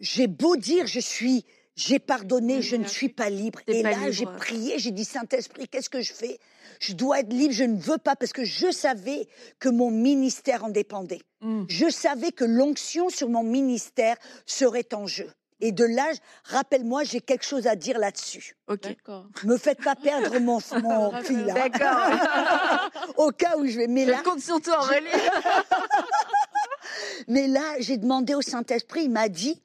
J'ai 0.00 0.26
beau 0.28 0.56
dire, 0.56 0.86
je 0.86 1.00
suis, 1.00 1.44
j'ai 1.76 1.98
pardonné, 1.98 2.62
je 2.62 2.76
ne 2.76 2.84
suis 2.86 3.08
pas 3.08 3.28
libre. 3.30 3.60
Et 3.66 3.82
pas 3.82 3.90
là, 3.90 4.10
j'ai 4.10 4.24
prié, 4.36 4.78
j'ai 4.78 4.90
dit 4.92 5.04
Saint 5.04 5.26
Esprit, 5.32 5.68
qu'est-ce 5.68 5.90
que 5.90 6.00
je 6.00 6.12
fais? 6.12 6.38
Je 6.80 6.92
dois 6.94 7.20
être 7.20 7.32
libre. 7.32 7.52
Je 7.54 7.64
ne 7.64 7.76
veux 7.78 7.98
pas 7.98 8.16
parce 8.16 8.32
que 8.32 8.44
je 8.44 8.70
savais 8.70 9.26
que 9.58 9.68
mon 9.68 9.90
ministère 9.90 10.64
en 10.64 10.68
dépendait. 10.70 11.20
Mm. 11.44 11.64
Je 11.68 11.90
savais 11.90 12.32
que 12.32 12.44
l'onction 12.44 13.10
sur 13.10 13.28
mon 13.28 13.42
ministère 13.42 14.16
serait 14.46 14.94
en 14.94 15.06
jeu. 15.06 15.30
Et 15.60 15.72
de 15.72 15.84
là, 15.84 16.10
rappelle-moi, 16.44 17.04
j'ai 17.04 17.20
quelque 17.20 17.44
chose 17.44 17.66
à 17.66 17.76
dire 17.76 17.98
là-dessus. 17.98 18.56
ok 18.66 18.82
D'accord. 18.82 19.26
Me 19.44 19.56
faites 19.56 19.82
pas 19.82 19.94
perdre 19.94 20.38
mon, 20.40 20.58
mon 20.82 21.22
fil 21.22 21.44
là. 21.44 21.54
d'accord 21.54 22.90
Au 23.18 23.30
cas 23.30 23.56
où 23.58 23.66
je 23.66 23.78
vais. 23.78 23.86
Mais 23.86 24.04
là, 24.04 24.18
je 24.18 24.22
compte 24.22 24.40
sur 24.40 24.60
toi 24.60 24.80
Aurélie 24.80 25.06
mais 27.28 27.46
là, 27.46 27.76
j'ai 27.78 27.98
demandé 27.98 28.34
au 28.34 28.42
Saint-Esprit, 28.42 29.04
il 29.04 29.10
m'a 29.10 29.28
dit, 29.28 29.62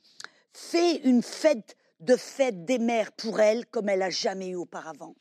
fais 0.53 0.97
une 0.97 1.23
fête 1.23 1.75
de 2.01 2.15
fête 2.15 2.65
des 2.65 2.79
mères 2.79 3.11
pour 3.13 3.39
elle 3.39 3.65
comme 3.65 3.89
elle 3.89 4.01
a 4.01 4.09
jamais 4.09 4.49
eu 4.49 4.55
auparavant. 4.55 5.15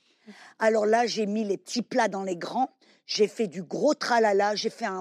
Alors 0.59 0.87
là, 0.87 1.07
j'ai 1.07 1.27
mis 1.27 1.45
les 1.45 1.57
petits 1.57 1.83
plats 1.83 2.09
dans 2.09 2.23
les 2.23 2.37
grands. 2.37 2.71
J'ai 3.11 3.27
fait 3.27 3.47
du 3.47 3.63
gros 3.63 3.95
tralala, 3.95 4.55
j'ai 4.55 4.69
fait 4.69 4.85
un, 4.85 5.01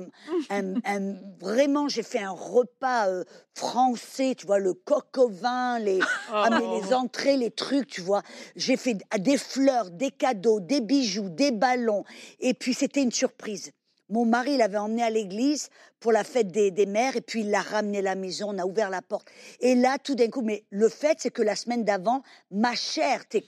un- 0.50 0.76
un- 0.86 1.16
vraiment, 1.42 1.90
j'ai 1.90 2.04
fait 2.04 2.20
un 2.20 2.32
repas 2.32 3.10
euh, 3.10 3.26
français, 3.54 4.34
tu 4.34 4.46
vois, 4.46 4.60
le 4.60 4.74
coq 4.74 5.18
au 5.18 5.28
vin, 5.28 5.78
les, 5.78 6.00
ah, 6.32 6.50
mais 6.50 6.80
les 6.82 6.94
entrées, 6.94 7.36
les 7.36 7.52
trucs, 7.52 7.88
tu 7.88 8.00
vois. 8.00 8.24
J'ai 8.56 8.78
fait 8.78 8.98
des 9.20 9.38
fleurs, 9.38 9.92
des 9.92 10.10
cadeaux, 10.12 10.62
des 10.62 10.80
bijoux, 10.80 11.28
des 11.28 11.52
ballons. 11.52 12.06
Et 12.40 12.54
puis, 12.54 12.74
c'était 12.74 13.04
une 13.04 13.12
surprise. 13.12 13.72
Mon 14.10 14.26
mari 14.26 14.56
l'avait 14.58 14.78
emmené 14.78 15.04
à 15.04 15.10
l'église 15.10 15.70
pour 16.00 16.12
la 16.12 16.24
fête 16.24 16.48
des, 16.50 16.72
des 16.72 16.86
mères 16.86 17.16
et 17.18 17.22
puis 17.22 17.42
il 17.42 17.50
l'a 17.52 17.62
ramené 17.62 18.00
à 18.00 18.02
la 18.02 18.16
maison, 18.16 18.52
on 18.54 18.58
a 18.58 18.66
ouvert 18.66 18.90
la 18.90 19.02
porte. 19.02 19.28
Et 19.60 19.76
là, 19.76 19.98
tout 20.02 20.16
d'un 20.16 20.30
coup, 20.30 20.42
mais 20.42 20.64
le 20.70 20.88
fait, 20.90 21.18
c'est 21.20 21.30
que 21.32 21.42
la 21.42 21.56
semaine 21.56 21.84
d'avant, 21.84 22.22
ma 22.52 22.74
chair 22.76 23.26
t'es 23.30 23.44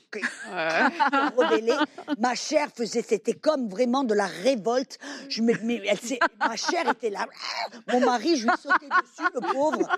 rebellée. 1.38 1.74
Ma 2.18 2.36
chair 2.36 2.68
faisait, 2.76 3.02
c'était 3.08 3.34
comme 3.34 3.70
vraiment 3.70 4.04
de 4.04 4.14
la 4.14 4.26
révolte. 4.26 4.98
Je 5.30 5.42
me, 5.42 5.54
mais 5.64 5.82
elle 5.88 6.00
s'est- 6.00 6.20
ma 6.40 6.56
chair 6.56 6.90
était 6.90 7.10
là. 7.10 7.26
Mon 7.92 8.02
mari, 8.02 8.36
je 8.38 8.46
lui 8.48 8.54
sautais 8.62 8.88
dessus, 8.88 9.30
le 9.34 9.54
pauvre. 9.54 9.90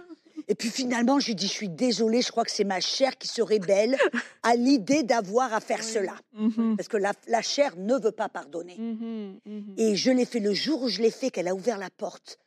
Et 0.48 0.56
puis 0.56 0.70
finalement, 0.70 1.20
je 1.20 1.28
lui 1.28 1.36
dis, 1.36 1.48
je 1.48 1.52
suis 1.52 1.70
désolée, 1.70 2.22
je 2.22 2.32
crois 2.32 2.44
que 2.44 2.52
c'est 2.52 2.64
ma 2.64 2.80
chair 2.80 3.18
qui 3.18 3.28
se 3.28 3.42
rébelle 3.42 3.98
à 4.44 4.56
l'idée 4.56 5.04
d'avoir 5.04 5.54
à 5.54 5.60
faire 5.60 5.84
cela. 5.84 6.16
Mhm. 6.34 6.76
Parce 6.78 6.88
que 6.88 6.98
la, 6.98 7.14
la 7.28 7.42
chair 7.42 7.76
ne 7.78 7.96
veut 7.96 8.12
pas 8.12 8.30
pardonner. 8.30 8.76
Mhm, 8.78 9.40
mhm. 9.46 9.74
Et 9.78 9.96
je 9.96 10.12
l'ai 10.12 10.26
fait 10.26 10.40
le 10.40 10.54
jour 10.54 10.84
où 10.84 10.90
je 10.90 11.02
l'ai 11.02 11.12
fait, 11.12 11.30
qu'elle 11.30 11.48
a 11.48 11.56
ouvert 11.56 11.78
la 11.78 11.90
porte. 11.90 12.38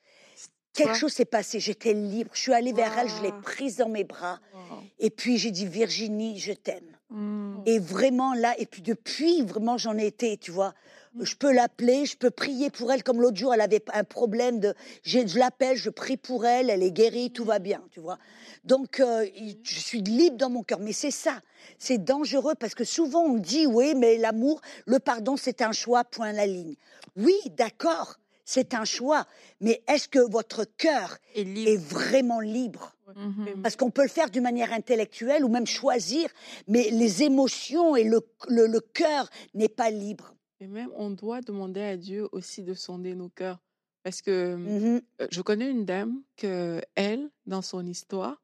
Quelque 0.72 0.96
chose 0.96 1.12
s'est 1.12 1.24
passé, 1.24 1.60
j'étais 1.60 1.92
libre. 1.92 2.30
Je 2.34 2.40
suis 2.40 2.52
allée 2.52 2.72
vers 2.72 2.98
elle, 2.98 3.08
je 3.08 3.22
l'ai 3.22 3.32
prise 3.42 3.76
dans 3.76 3.88
mes 3.88 4.02
bras. 4.02 4.40
Wow. 4.52 4.78
Et 4.98 5.10
puis 5.10 5.38
j'ai 5.38 5.52
dit, 5.52 5.66
Virginie, 5.66 6.40
je 6.40 6.52
t'aime. 6.52 6.96
Mm. 7.10 7.62
Et 7.66 7.78
vraiment 7.78 8.34
là, 8.34 8.54
et 8.58 8.66
puis 8.66 8.82
depuis, 8.82 9.42
vraiment, 9.42 9.78
j'en 9.78 9.96
ai 9.96 10.06
été, 10.06 10.36
tu 10.36 10.50
vois. 10.50 10.74
Je 11.20 11.36
peux 11.36 11.52
l'appeler, 11.52 12.06
je 12.06 12.16
peux 12.16 12.30
prier 12.30 12.70
pour 12.70 12.90
elle, 12.90 13.04
comme 13.04 13.20
l'autre 13.20 13.36
jour, 13.36 13.54
elle 13.54 13.60
avait 13.60 13.82
un 13.92 14.02
problème 14.02 14.58
de. 14.58 14.74
Je 15.04 15.20
l'appelle, 15.38 15.76
je 15.76 15.90
prie 15.90 16.16
pour 16.16 16.44
elle, 16.44 16.70
elle 16.70 16.82
est 16.82 16.90
guérie, 16.90 17.30
tout 17.30 17.44
va 17.44 17.60
bien, 17.60 17.82
tu 17.92 18.00
vois. 18.00 18.18
Donc, 18.64 18.98
euh, 18.98 19.24
il- 19.36 19.58
je 19.62 19.78
suis 19.78 20.00
libre 20.02 20.36
dans 20.36 20.50
mon 20.50 20.62
cœur. 20.64 20.80
Mais 20.80 20.92
c'est 20.92 21.12
ça, 21.12 21.40
c'est 21.78 22.02
dangereux 22.02 22.54
parce 22.58 22.74
que 22.74 22.82
souvent 22.84 23.22
on 23.24 23.38
dit, 23.38 23.66
oui, 23.66 23.94
mais 23.94 24.16
l'amour, 24.18 24.60
le 24.86 24.98
pardon, 24.98 25.36
c'est 25.36 25.62
un 25.62 25.70
choix, 25.72 26.02
point 26.02 26.32
la 26.32 26.46
ligne. 26.46 26.74
Oui, 27.16 27.36
d'accord, 27.50 28.16
c'est 28.44 28.74
un 28.74 28.84
choix. 28.84 29.26
Mais 29.60 29.82
est-ce 29.86 30.08
que 30.08 30.18
votre 30.18 30.64
cœur 30.64 31.18
est 31.68 31.76
vraiment 31.76 32.40
libre? 32.40 32.92
Et 33.46 33.52
parce 33.62 33.76
qu'on 33.76 33.90
peut 33.90 34.02
le 34.02 34.08
faire 34.08 34.30
d'une 34.30 34.42
manière 34.42 34.72
intellectuelle 34.72 35.44
ou 35.44 35.48
même 35.48 35.66
choisir, 35.66 36.28
mais 36.66 36.88
les 36.90 37.22
émotions 37.22 37.94
et 37.94 38.02
le, 38.02 38.20
le, 38.48 38.66
le 38.66 38.80
cœur 38.80 39.28
n'est 39.54 39.68
pas 39.68 39.90
libre. 39.90 40.34
Et 40.64 40.66
même, 40.66 40.90
on 40.96 41.10
doit 41.10 41.42
demander 41.42 41.82
à 41.82 41.98
Dieu 41.98 42.26
aussi 42.32 42.62
de 42.62 42.72
sonder 42.72 43.14
nos 43.14 43.28
cœurs. 43.28 43.58
Parce 44.02 44.22
que 44.22 44.54
Mhm. 44.56 45.02
euh, 45.20 45.26
je 45.30 45.42
connais 45.42 45.70
une 45.70 45.84
dame 45.84 46.22
que, 46.38 46.80
elle, 46.94 47.30
dans 47.44 47.60
son 47.60 47.84
histoire, 47.86 48.42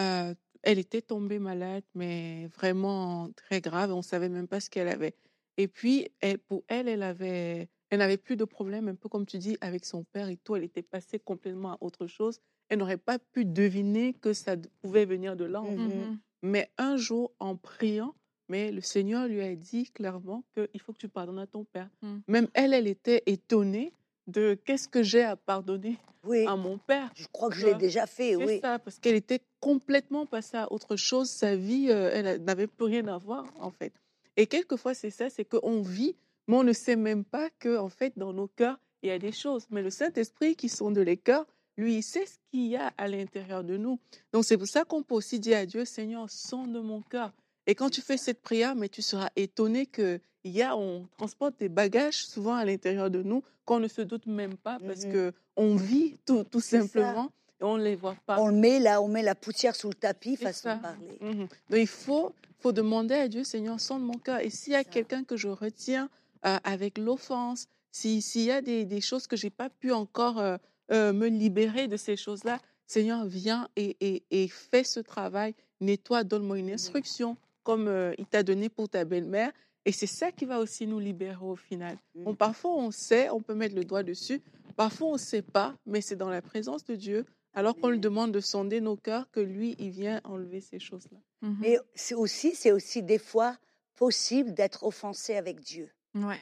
euh, 0.00 0.34
elle 0.62 0.80
était 0.80 1.00
tombée 1.00 1.38
malade, 1.38 1.84
mais 1.94 2.48
vraiment 2.48 3.30
très 3.36 3.60
grave. 3.60 3.92
On 3.92 3.98
ne 3.98 4.02
savait 4.02 4.28
même 4.28 4.48
pas 4.48 4.58
ce 4.58 4.68
qu'elle 4.68 4.88
avait. 4.88 5.14
Et 5.58 5.68
puis, 5.68 6.08
elle, 6.20 6.38
pour 6.38 6.64
elle, 6.66 6.88
elle 6.88 7.04
avait, 7.04 7.68
elle 7.90 7.98
n'avait 8.00 8.16
plus 8.16 8.36
de 8.36 8.44
problème, 8.44 8.88
un 8.88 8.96
peu 8.96 9.08
comme 9.08 9.26
tu 9.26 9.38
dis, 9.38 9.56
avec 9.60 9.84
son 9.84 10.02
père 10.02 10.28
et 10.28 10.36
tout. 10.38 10.56
Elle 10.56 10.64
était 10.64 10.82
passée 10.82 11.20
complètement 11.20 11.74
à 11.74 11.78
autre 11.82 12.08
chose. 12.08 12.40
Elle 12.68 12.80
n'aurait 12.80 12.98
pas 12.98 13.20
pu 13.20 13.44
deviner 13.44 14.12
que 14.14 14.32
ça 14.32 14.56
pouvait 14.82 15.04
venir 15.04 15.36
de 15.36 15.44
là. 15.44 15.60
Mhm. 15.60 16.18
Mais 16.42 16.72
un 16.78 16.96
jour, 16.96 17.32
en 17.38 17.54
priant, 17.56 18.14
mais 18.50 18.72
le 18.72 18.80
Seigneur 18.80 19.28
lui 19.28 19.40
a 19.40 19.54
dit 19.54 19.84
clairement 19.92 20.42
qu'il 20.54 20.80
faut 20.80 20.92
que 20.92 20.98
tu 20.98 21.08
pardonnes 21.08 21.38
à 21.38 21.46
ton 21.46 21.64
père. 21.64 21.88
Mm. 22.02 22.16
Même 22.26 22.48
elle, 22.52 22.74
elle 22.74 22.88
était 22.88 23.22
étonnée 23.26 23.92
de 24.26 24.58
qu'est-ce 24.64 24.88
que 24.88 25.04
j'ai 25.04 25.22
à 25.22 25.36
pardonner 25.36 25.98
Oui, 26.24 26.44
à 26.46 26.56
mon 26.56 26.76
père. 26.76 27.10
je 27.14 27.26
crois 27.32 27.48
que 27.48 27.54
je 27.54 27.66
l'ai 27.66 27.74
déjà 27.76 28.06
fait, 28.06 28.32
C'est 28.32 28.44
oui. 28.44 28.60
ça, 28.60 28.80
parce 28.80 28.98
qu'elle 28.98 29.14
était 29.14 29.40
complètement 29.60 30.26
passée 30.26 30.56
à 30.56 30.70
autre 30.72 30.96
chose. 30.96 31.30
Sa 31.30 31.54
vie, 31.54 31.86
euh, 31.90 32.10
elle 32.12 32.42
n'avait 32.42 32.66
plus 32.66 32.86
rien 32.86 33.06
à 33.06 33.18
voir, 33.18 33.44
en 33.60 33.70
fait. 33.70 33.92
Et 34.36 34.46
quelquefois, 34.46 34.94
c'est 34.94 35.10
ça, 35.10 35.30
c'est 35.30 35.44
qu'on 35.44 35.80
vit, 35.80 36.16
mais 36.48 36.56
on 36.56 36.64
ne 36.64 36.72
sait 36.72 36.96
même 36.96 37.24
pas 37.24 37.50
que, 37.60 37.78
en 37.78 37.88
fait, 37.88 38.12
dans 38.16 38.32
nos 38.32 38.48
cœurs, 38.48 38.78
il 39.02 39.08
y 39.08 39.12
a 39.12 39.18
des 39.18 39.32
choses. 39.32 39.66
Mais 39.70 39.82
le 39.82 39.90
Saint-Esprit, 39.90 40.56
qui 40.56 40.68
sonde 40.68 40.98
les 40.98 41.16
cœurs, 41.16 41.46
lui, 41.76 41.96
il 41.98 42.02
sait 42.02 42.26
ce 42.26 42.34
qu'il 42.50 42.66
y 42.66 42.76
a 42.76 42.92
à 42.98 43.06
l'intérieur 43.06 43.62
de 43.62 43.76
nous. 43.76 43.98
Donc, 44.32 44.44
c'est 44.44 44.58
pour 44.58 44.66
ça 44.66 44.84
qu'on 44.84 45.02
peut 45.04 45.14
aussi 45.14 45.38
dire 45.38 45.58
à 45.58 45.66
Dieu, 45.66 45.84
Seigneur, 45.84 46.28
sonde 46.28 46.82
mon 46.82 47.00
cœur. 47.00 47.32
Et 47.70 47.74
quand 47.76 47.88
tu 47.88 48.00
fais 48.00 48.16
cette 48.16 48.42
prière, 48.42 48.74
mais 48.74 48.88
tu 48.88 49.00
seras 49.00 49.28
étonné 49.36 49.86
que 49.86 50.20
il 50.42 50.50
y 50.52 50.62
a, 50.62 50.76
on 50.76 51.06
transporte 51.18 51.54
des 51.60 51.68
bagages 51.68 52.24
souvent 52.26 52.54
à 52.54 52.64
l'intérieur 52.64 53.10
de 53.10 53.22
nous 53.22 53.44
qu'on 53.64 53.78
ne 53.78 53.86
se 53.88 54.00
doute 54.02 54.26
même 54.26 54.56
pas 54.56 54.78
parce 54.84 55.04
Mhm. 55.04 55.12
que 55.12 55.32
on 55.56 55.76
vit 55.76 56.16
tout, 56.26 56.42
tout 56.50 56.60
ça. 56.60 56.80
simplement 56.80 57.30
et 57.60 57.64
on 57.64 57.76
ne 57.76 57.84
les 57.84 57.94
voit 57.94 58.16
pas. 58.26 58.40
On 58.40 58.48
le 58.48 58.56
met 58.56 58.80
là, 58.80 59.00
on 59.02 59.06
met 59.06 59.22
la 59.22 59.34
poussière 59.36 59.76
sous 59.76 59.88
le 59.88 59.94
tapis, 59.94 60.36
façon 60.36 60.62
ça. 60.62 60.76
de 60.76 60.80
parler. 60.82 61.18
Mhm. 61.20 61.46
Donc 61.68 61.78
il 61.78 61.86
faut, 61.86 62.32
faut 62.58 62.72
demander 62.72 63.14
à 63.14 63.28
Dieu, 63.28 63.44
Seigneur, 63.44 63.78
sonde 63.78 64.02
mon 64.02 64.18
cœur. 64.18 64.40
Et 64.40 64.50
s'il 64.50 64.72
y 64.72 64.76
a 64.76 64.82
quelqu'un 64.82 65.22
que 65.22 65.36
je 65.36 65.48
retiens 65.48 66.08
euh, 66.46 66.56
avec 66.64 66.98
l'offense, 66.98 67.66
si- 67.92 68.20
s'il 68.22 68.42
y 68.46 68.50
a 68.50 68.62
des, 68.62 68.84
des 68.84 69.00
choses 69.02 69.26
que 69.28 69.36
j'ai 69.36 69.50
pas 69.50 69.68
pu 69.70 69.92
encore 69.92 70.38
euh, 70.40 70.56
euh, 70.90 71.12
me 71.12 71.28
libérer 71.28 71.86
de 71.86 71.96
ces 71.98 72.16
choses-là, 72.16 72.58
Seigneur, 72.86 73.26
viens 73.26 73.68
et, 73.76 73.96
et, 74.00 74.24
et 74.32 74.48
fais 74.48 74.82
ce 74.84 74.98
travail. 75.00 75.54
Nettoie, 75.82 76.24
donne-moi 76.24 76.58
une 76.58 76.70
instruction 76.70 77.36
comme 77.62 77.88
euh, 77.88 78.12
il 78.18 78.26
t'a 78.26 78.42
donné 78.42 78.68
pour 78.68 78.88
ta 78.88 79.04
belle-mère. 79.04 79.52
Et 79.86 79.92
c'est 79.92 80.06
ça 80.06 80.30
qui 80.30 80.44
va 80.44 80.58
aussi 80.60 80.86
nous 80.86 80.98
libérer 80.98 81.42
au 81.44 81.56
final. 81.56 81.96
Bon, 82.14 82.30
Mhm. 82.30 82.36
parfois, 82.36 82.74
on 82.76 82.90
sait, 82.90 83.30
on 83.30 83.40
peut 83.40 83.54
mettre 83.54 83.74
le 83.74 83.84
doigt 83.84 84.02
dessus. 84.02 84.40
Parfois, 84.76 85.08
on 85.08 85.12
ne 85.14 85.18
sait 85.18 85.42
pas, 85.42 85.74
mais 85.86 86.00
c'est 86.02 86.16
dans 86.16 86.28
la 86.30 86.42
présence 86.42 86.84
de 86.84 86.94
Dieu, 86.96 87.24
alors 87.54 87.74
qu'on 87.74 87.88
lui 87.88 87.94
Amen. 87.94 88.00
demande 88.02 88.32
de 88.32 88.40
sonder 88.40 88.80
nos 88.80 88.96
cœurs, 88.96 89.30
que 89.30 89.40
lui, 89.40 89.76
il 89.78 89.90
vient 89.90 90.20
enlever 90.24 90.60
ces 90.60 90.78
choses-là. 90.78 91.18
Mais 91.60 91.78
c'est 91.94 92.14
aussi, 92.14 92.54
c'est 92.54 92.72
aussi 92.72 93.02
des 93.02 93.18
fois 93.18 93.56
possible 93.96 94.52
d'être 94.54 94.84
offensé 94.84 95.34
avec 95.36 95.60
Dieu. 95.60 95.90
Ouais. 96.14 96.40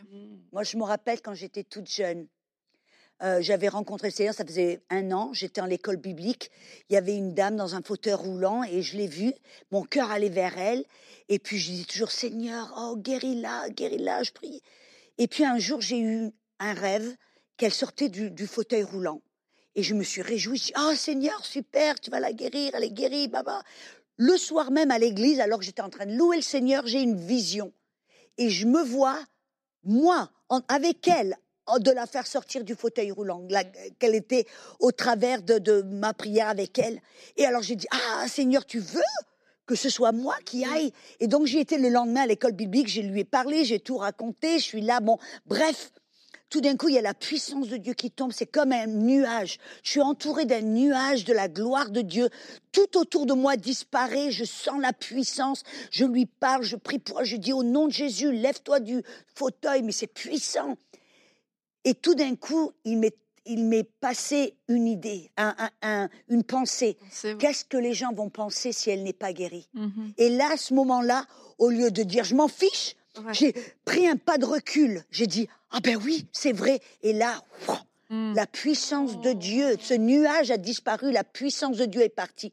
Moi, 0.53 0.63
je 0.65 0.77
me 0.77 0.83
rappelle 0.83 1.21
quand 1.21 1.35
j'étais 1.35 1.63
toute 1.65 1.89
jeune, 1.89 2.27
euh, 3.23 3.39
j'avais 3.41 3.69
rencontré 3.69 4.09
le 4.09 4.13
Seigneur, 4.13 4.35
ça 4.35 4.45
faisait 4.45 4.81
un 4.91 5.11
an, 5.11 5.33
j'étais 5.33 5.61
en 5.61 5.67
l'école 5.67 5.97
biblique, 5.97 6.51
il 6.89 6.95
y 6.95 6.97
avait 6.97 7.17
une 7.17 7.35
dame 7.35 7.57
dans 7.57 7.75
un 7.75 7.83
fauteuil 7.83 8.15
roulant 8.15 8.63
et 8.63 8.83
je 8.83 8.97
l'ai 8.97 9.09
vue, 9.09 9.33
mon 9.73 9.83
cœur 9.83 10.11
allait 10.11 10.29
vers 10.29 10.57
elle, 10.57 10.85
et 11.29 11.39
puis 11.39 11.59
je 11.59 11.73
dis 11.73 11.85
toujours, 11.85 12.11
Seigneur, 12.11 12.73
oh, 12.79 12.97
guéris-la, 12.97 13.71
guéris-la, 13.71 14.23
je 14.23 14.33
prie. 14.33 14.63
Et 15.19 15.27
puis 15.27 15.45
un 15.45 15.59
jour, 15.59 15.81
j'ai 15.81 15.99
eu 15.99 16.31
un 16.61 16.75
rêve 16.75 17.17
qu'elle 17.57 17.75
sortait 17.75 18.09
du, 18.09 18.47
fauteuil 18.47 18.85
roulant. 18.85 19.21
Et 19.75 19.83
je 19.83 19.95
me 19.95 20.05
suis 20.05 20.23
réjouie, 20.23 20.59
je 20.59 20.65
dis, 20.67 20.73
oh 20.79 20.95
Seigneur, 20.95 21.45
super, 21.45 22.01
tu 22.01 22.11
vas 22.11 22.21
la 22.21 22.33
guérir, 22.33 22.73
elle 22.75 22.85
est 22.85 22.91
guérie, 22.91 23.29
baba. 23.29 23.63
Le 24.17 24.37
soir 24.37 24.71
même 24.71 24.91
à 24.91 24.99
l'église, 24.99 25.41
alors 25.41 25.59
que 25.59 25.65
j'étais 25.65 25.83
en 25.83 25.91
train 25.91 26.07
de 26.07 26.15
louer 26.15 26.37
le 26.37 26.43
Seigneur, 26.43 26.87
j'ai 26.87 27.03
une 27.03 27.17
vision. 27.17 27.73
Et 28.37 28.51
je 28.51 28.67
me 28.67 28.83
vois, 28.83 29.19
moi, 29.85 30.31
en- 30.49 30.63
avec 30.69 31.07
elle, 31.07 31.37
de 31.79 31.91
la 31.91 32.07
faire 32.07 32.27
sortir 32.27 32.65
du 32.65 32.75
fauteuil 32.75 33.11
roulant, 33.11 33.45
la- 33.51 33.65
qu'elle 33.65 34.15
était 34.15 34.47
au 34.81 34.93
travers 34.93 35.43
de, 35.43 35.59
de 35.59 35.83
ma 35.83 36.15
prière 36.15 36.49
avec 36.49 36.79
elle. 36.79 37.01
Et 37.37 37.45
alors 37.45 37.63
j'ai 37.63 37.77
dit, 37.77 37.87
ah 37.91 38.27
Seigneur, 38.29 38.65
tu 38.65 38.79
veux 38.79 39.03
que 39.67 39.75
ce 39.75 39.91
soit 39.91 40.13
moi 40.13 40.35
qui 40.47 40.65
aille? 40.65 40.93
Et 41.21 41.27
donc 41.27 41.47
j'ai 41.47 41.61
été 41.61 41.77
le 41.77 41.91
lendemain 41.91 42.23
à 42.23 42.27
l'école 42.27 42.53
biblique, 42.53 42.89
je 42.89 43.03
lui 43.03 43.21
ai 43.21 43.25
parlé, 43.25 43.65
j'ai 43.65 43.81
tout 43.81 43.99
raconté, 43.99 44.59
je 44.59 44.65
suis 44.65 44.81
là, 44.81 45.01
bon, 45.01 45.19
bref. 45.47 45.93
Tout 46.51 46.63
d'un 46.63 46.79
coup, 46.79 46.89
il 46.89 46.95
y 46.95 46.99
a 46.99 47.03
la 47.03 47.13
puissance 47.13 47.69
de 47.69 47.77
Dieu 47.77 47.93
qui 47.93 48.11
tombe, 48.11 48.33
c'est 48.33 48.47
comme 48.47 48.73
un 48.73 48.87
nuage. 48.87 49.59
Je 49.83 49.91
suis 49.91 50.01
entourée 50.01 50.47
d'un 50.47 50.63
nuage 50.63 51.27
de 51.27 51.35
la 51.35 51.47
gloire 51.47 51.91
de 51.91 52.01
Dieu. 52.01 52.31
Tout 52.73 52.97
autour 52.97 53.27
de 53.27 53.35
moi 53.35 53.59
disparaît, 53.59 54.31
je 54.31 54.45
sens 54.47 54.81
la 54.81 54.95
puissance, 54.95 55.63
je 55.91 56.07
lui 56.07 56.25
parle, 56.25 56.63
je 56.63 56.77
prie 56.77 56.99
pour 56.99 57.21
elle, 57.21 57.27
je 57.27 57.37
dis 57.37 57.53
au 57.53 57.63
nom 57.63 57.87
de 57.87 57.93
Jésus, 57.93 58.33
lève-toi 58.33 58.81
du 58.81 59.03
fauteuil, 59.35 59.83
mais 59.83 59.93
c'est 59.93 60.07
puissant. 60.07 60.79
Et 61.85 61.95
tout 61.95 62.15
d'un 62.15 62.35
coup, 62.37 62.73
il 62.85 62.99
m'est, 62.99 63.17
il 63.47 63.65
m'est 63.65 63.85
passé 64.01 64.55
une 64.69 64.87
idée, 64.87 65.31
un- 65.37 65.55
un- 65.59 65.71
un- 65.83 66.09
une 66.29 66.45
pensée. 66.45 66.97
Qu'est-ce 67.39 67.65
que 67.65 67.77
les 67.77 67.95
gens 67.95 68.13
vont 68.13 68.29
penser 68.31 68.73
si 68.73 68.91
elle 68.91 69.03
n'est 69.03 69.13
pas 69.13 69.33
guérie? 69.33 69.69
Mhm. 69.75 70.13
Et 70.19 70.29
là, 70.31 70.51
à 70.53 70.57
ce 70.57 70.75
moment-là, 70.75 71.25
au 71.59 71.71
lieu 71.71 71.91
de 71.91 72.03
dire 72.03 72.25
je 72.25 72.35
m'en 72.35 72.49
fiche, 72.49 72.95
Ouais. 73.25 73.33
j'ai 73.35 73.55
pris 73.85 74.07
un 74.07 74.17
pas 74.17 74.39
de 74.39 74.45
recul. 74.45 75.03
J'ai 75.11 75.27
dit 75.27 75.49
ah 75.71 75.81
ben 75.81 75.97
oui, 75.97 76.27
c'est 76.33 76.53
vrai. 76.53 76.81
Et 77.03 77.13
là, 77.13 77.43
ouah, 77.69 77.83
Mm. 78.11 78.35
la 78.35 78.47
puissance 78.47 79.21
de 79.21 79.33
Dieu, 79.33 79.77
ce 79.81 79.93
nuage 79.95 80.51
a 80.51 80.57
disparu, 80.57 81.13
la 81.13 81.25
puissance 81.25 81.77
de 81.77 81.85
Dieu 81.85 82.01
est 82.03 82.09
partie. 82.09 82.53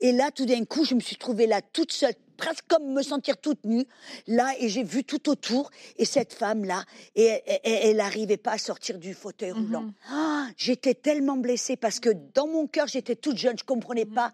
Et 0.00 0.12
là, 0.12 0.30
tout 0.30 0.44
d'un 0.44 0.64
coup, 0.66 0.84
je 0.84 0.94
me 0.94 1.00
suis 1.00 1.16
trouvée 1.16 1.46
là 1.46 1.62
toute 1.62 1.90
seule, 1.92 2.12
presque 2.36 2.64
comme 2.68 2.92
me 2.92 3.02
sentir 3.02 3.36
toute 3.38 3.64
nue, 3.64 3.86
là, 4.26 4.52
et 4.58 4.68
j'ai 4.68 4.82
vu 4.82 5.04
tout 5.04 5.28
autour, 5.28 5.70
et 5.96 6.04
cette 6.04 6.32
femme-là, 6.34 6.84
et 7.16 7.42
elle 7.64 7.96
n'arrivait 7.96 8.36
pas 8.36 8.52
à 8.52 8.58
sortir 8.58 8.98
du 8.98 9.14
fauteuil 9.14 9.52
roulant. 9.52 9.82
Mhm. 9.82 9.92
Ah, 10.10 10.46
j'étais 10.56 10.94
tellement 10.94 11.36
blessée 11.36 11.76
parce 11.76 12.00
que 12.00 12.10
dans 12.34 12.46
mon 12.46 12.66
cœur, 12.66 12.86
j'étais 12.86 13.16
toute 13.16 13.36
jeune, 13.38 13.58
je 13.58 13.64
comprenais 13.64 14.04
Mhm. 14.04 14.14
pas. 14.14 14.32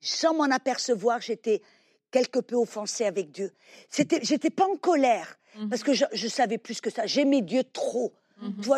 Sans 0.00 0.34
m'en 0.34 0.44
apercevoir, 0.50 1.20
j'étais 1.20 1.62
quelque 2.10 2.38
peu 2.38 2.54
offensée 2.56 3.04
avec 3.04 3.30
Dieu. 3.30 3.52
C'était, 3.90 4.20
j'étais 4.22 4.50
pas 4.50 4.66
en 4.66 4.76
colère 4.76 5.38
Mhm. 5.58 5.68
parce 5.70 5.82
que 5.82 5.92
je, 5.94 6.04
je 6.12 6.28
savais 6.28 6.58
plus 6.58 6.80
que 6.80 6.90
ça. 6.90 7.06
J'aimais 7.06 7.40
Dieu 7.42 7.64
trop. 7.64 8.12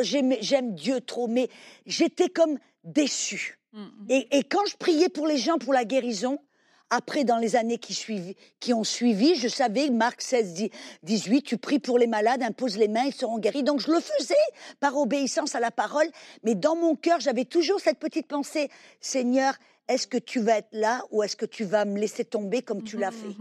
J'aimais- 0.03 0.39
j'aime 0.41 0.75
Dieu 0.75 1.01
trop, 1.01 1.27
mais 1.27 1.49
j'étais 1.85 2.29
comme 2.29 2.59
déçue. 2.85 3.59
Et, 4.09 4.39
et 4.39 4.45
quand 4.45 4.65
je 4.67 4.77
priais 4.77 5.09
pour 5.09 5.27
les 5.27 5.37
gens 5.37 5.59
pour 5.59 5.73
la 5.73 5.85
guérison, 5.85 6.39
après, 6.91 7.25
dans 7.25 7.37
les 7.37 7.57
années 7.57 7.79
qui, 7.79 8.73
ont 8.73 8.85
suivi, 8.85 9.35
je 9.35 9.49
savais, 9.49 9.91
Marc 9.91 10.23
16, 10.23 10.53
dit- 10.55 10.71
18, 11.03 11.43
tu 11.43 11.59
pries 11.59 11.79
pour 11.79 11.99
les 11.99 12.07
malades, 12.07 12.43
impose 12.43 12.77
les 12.77 12.89
mains, 12.89 13.05
ils 13.05 13.15
seront 13.15 13.39
guéris. 13.39 13.63
Donc 13.63 13.81
je 13.81 13.91
le 13.91 14.01
faisais 14.01 14.35
par 14.81 14.97
obéissance 14.97 15.55
à 15.55 15.61
la 15.61 15.71
parole, 15.71 16.07
mais 16.45 16.55
dans 16.55 16.77
mon 16.77 16.97
cœur, 16.97 17.21
j'avais 17.21 17.45
toujours 17.45 17.81
cette 17.81 17.99
petite 17.99 18.27
pensée, 18.27 18.71
Seigneur, 19.01 19.55
est-ce 19.89 20.07
que 20.07 20.19
tu 20.19 20.41
vas 20.41 20.59
être 20.59 20.69
là 20.73 21.03
ou 21.11 21.23
est-ce 21.23 21.37
que 21.37 21.47
tu 21.47 21.65
vas 21.65 21.85
me 21.85 21.99
laisser 21.99 22.25
tomber 22.25 22.63
comme 22.63 22.83
tu 22.83 22.97
l'as 22.97 23.11
fait? 23.11 23.35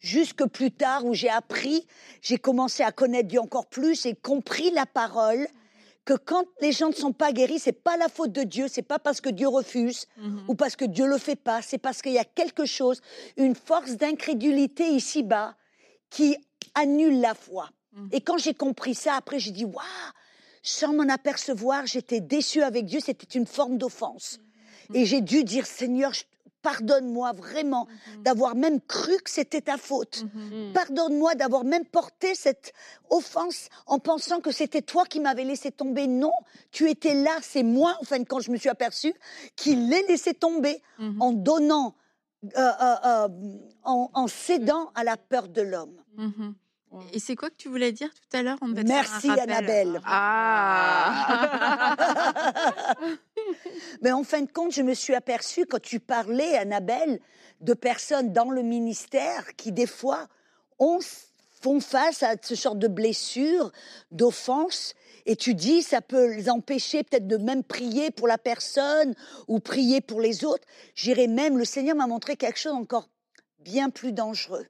Jusque 0.00 0.44
plus 0.46 0.72
tard, 0.72 1.04
où 1.04 1.14
j'ai 1.14 1.28
appris, 1.28 1.86
j'ai 2.22 2.36
commencé 2.36 2.82
à 2.82 2.90
connaître 2.90 3.28
Dieu 3.28 3.40
encore 3.40 3.66
plus 3.66 4.04
et 4.06 4.14
compris 4.16 4.70
la 4.72 4.86
parole, 4.86 5.46
que 6.04 6.14
quand 6.14 6.44
les 6.60 6.72
gens 6.72 6.88
ne 6.88 6.94
sont 6.94 7.12
pas 7.12 7.32
guéris, 7.32 7.58
c'est 7.60 7.72
pas 7.72 7.96
la 7.96 8.08
faute 8.08 8.32
de 8.32 8.42
Dieu, 8.42 8.66
c'est 8.68 8.82
pas 8.82 8.98
parce 8.98 9.20
que 9.20 9.28
Dieu 9.30 9.46
refuse 9.48 10.06
Mhm. 10.16 10.44
ou 10.48 10.54
parce 10.54 10.74
que 10.76 10.84
Dieu 10.84 11.06
le 11.06 11.18
fait 11.18 11.36
pas, 11.36 11.62
c'est 11.62 11.78
parce 11.78 12.02
qu'il 12.02 12.12
y 12.12 12.18
a 12.18 12.24
quelque 12.24 12.64
chose, 12.64 13.00
une 13.36 13.54
force 13.54 13.92
d'incrédulité 13.92 14.84
ici-bas 14.88 15.54
qui 16.10 16.36
annule 16.74 17.20
la 17.20 17.34
foi. 17.34 17.70
Mhm. 17.92 18.08
Et 18.12 18.20
quand 18.20 18.38
j'ai 18.38 18.54
compris 18.54 18.94
ça, 18.94 19.14
après 19.14 19.38
j'ai 19.38 19.52
dit 19.52 19.64
waouh, 19.64 20.10
sans 20.62 20.92
m'en 20.92 21.08
apercevoir, 21.08 21.86
j'étais 21.86 22.20
déçue 22.20 22.62
avec 22.62 22.86
Dieu, 22.86 23.00
c'était 23.00 23.38
une 23.38 23.46
forme 23.46 23.78
d'offense. 23.78 24.38
Et 24.94 25.06
j'ai 25.06 25.20
dû 25.20 25.44
dire 25.44 25.66
Seigneur, 25.66 26.12
je- 26.12 26.24
pardonne-moi 26.62 27.32
vraiment 27.32 27.86
d'avoir 28.20 28.54
même 28.54 28.80
cru 28.80 29.16
que 29.18 29.30
c'était 29.30 29.60
ta 29.60 29.76
faute. 29.76 30.24
Mhm. 30.34 30.70
Mm. 30.70 30.72
Pardonne-moi 30.72 31.34
d'avoir 31.34 31.64
même 31.64 31.84
porté 31.84 32.34
cette 32.34 32.72
offense 33.10 33.68
en 33.86 33.98
pensant 33.98 34.40
que 34.40 34.50
c'était 34.52 34.82
toi 34.82 35.04
qui 35.04 35.20
m'avais 35.20 35.44
laissé 35.44 35.70
tomber. 35.70 36.06
Non, 36.06 36.32
tu 36.70 36.88
étais 36.88 37.14
là, 37.14 37.36
c'est 37.42 37.62
moi, 37.62 37.96
enfin, 38.00 38.22
quand 38.24 38.40
je 38.40 38.50
me 38.50 38.56
suis 38.56 38.68
aperçue, 38.68 39.14
qui 39.56 39.74
l'ai 39.74 40.02
laissé 40.06 40.34
tomber 40.34 40.82
en 41.20 41.32
donnant, 41.32 41.94
euh, 42.44 42.58
euh, 42.58 42.94
euh, 43.04 43.28
en, 43.84 44.10
en 44.14 44.26
cédant 44.26 44.90
à 44.94 45.04
la 45.04 45.16
peur 45.16 45.48
de 45.48 45.62
l'homme. 45.62 45.96
Et 47.12 47.18
c'est 47.18 47.36
quoi 47.36 47.48
que 47.50 47.56
tu 47.56 47.68
voulais 47.68 47.92
dire 47.92 48.10
tout 48.12 48.36
à 48.36 48.42
l'heure 48.42 48.58
Merci. 48.86 49.30
Annabelle. 49.30 50.00
Ah 50.04 51.96
Mais 54.02 54.12
en 54.12 54.24
fin 54.24 54.42
de 54.42 54.50
compte, 54.50 54.72
je 54.72 54.82
me 54.82 54.94
suis 54.94 55.14
aperçue 55.14 55.64
quand 55.66 55.80
tu 55.80 56.00
parlais, 56.00 56.56
Annabelle, 56.56 57.20
de 57.60 57.74
personnes 57.74 58.32
dans 58.32 58.50
le 58.50 58.62
ministère 58.62 59.56
qui, 59.56 59.72
des 59.72 59.86
fois, 59.86 60.28
ont, 60.78 60.98
font 61.62 61.80
face 61.80 62.22
à 62.22 62.34
ce 62.40 62.54
genre 62.54 62.74
de 62.74 62.88
blessures, 62.88 63.72
d'offenses. 64.10 64.94
Et 65.24 65.36
tu 65.36 65.54
dis, 65.54 65.82
ça 65.82 66.00
peut 66.02 66.34
les 66.34 66.50
empêcher 66.50 67.04
peut-être 67.04 67.28
de 67.28 67.36
même 67.36 67.62
prier 67.62 68.10
pour 68.10 68.26
la 68.26 68.38
personne 68.38 69.14
ou 69.48 69.60
prier 69.60 70.00
pour 70.00 70.20
les 70.20 70.44
autres. 70.44 70.66
J'irais 70.94 71.28
même, 71.28 71.56
le 71.56 71.64
Seigneur 71.64 71.96
m'a 71.96 72.06
montré 72.06 72.36
quelque 72.36 72.58
chose 72.58 72.74
encore 72.74 73.08
bien 73.60 73.90
plus 73.90 74.12
dangereux. 74.12 74.66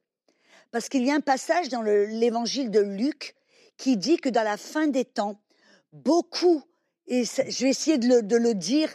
Parce 0.73 0.89
qu'il 0.89 1.05
y 1.05 1.11
a 1.11 1.15
un 1.15 1.21
passage 1.21 1.69
dans 1.69 1.83
le- 1.83 2.07
l'évangile 2.07 2.71
de 2.71 2.81
Luc 2.81 3.35
qui 3.77 3.97
dit 3.97 4.17
que 4.17 4.29
dans 4.29 4.43
la 4.43 4.57
fin 4.57 4.89
des 4.89 5.05
temps, 5.05 5.41
beaucoup, 5.93 6.63
et 7.07 7.25
je 7.25 7.65
vais 7.65 7.71
essayer 7.71 7.99
de 7.99 8.09
le, 8.09 8.23
de 8.23 8.37
le 8.37 8.55
dire 8.55 8.89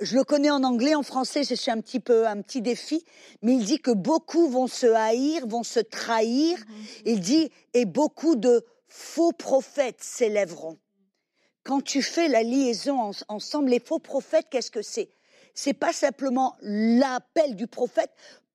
je 0.00 0.16
le 0.16 0.24
connais 0.24 0.50
en 0.50 0.64
anglais, 0.64 0.94
en 0.96 1.02
français, 1.04 1.44
c'est 1.44 1.70
un 1.70 1.80
petit 1.80 2.00
peu 2.00 2.26
un 2.26 2.40
petit 2.42 2.60
défi, 2.60 3.04
mais 3.40 3.52
il 3.54 3.64
dit 3.64 3.78
que 3.78 3.92
beaucoup 3.92 4.48
vont 4.48 4.66
se 4.66 4.86
haïr, 4.86 5.46
vont 5.46 5.62
se 5.62 5.78
trahir. 5.78 6.58
Mhm. 6.58 6.74
Il 7.04 7.20
dit 7.20 7.52
et 7.72 7.84
beaucoup 7.84 8.34
de 8.34 8.64
faux 8.88 9.32
prophètes 9.32 10.02
s'élèveront. 10.02 10.78
Quand 11.62 11.80
tu 11.82 12.02
fais 12.02 12.26
la 12.26 12.42
liaison 12.42 13.12
ensemble, 13.28 13.70
les 13.70 13.78
faux 13.78 14.00
prophètes, 14.00 14.46
qu'est-ce 14.50 14.72
que 14.72 14.82
c'est? 14.82 15.10
C'est 15.54 15.74
pas 15.74 15.92
simplement 15.92 16.56
l'appel 16.62 17.54
du 17.54 17.66
prophète. 17.68 18.10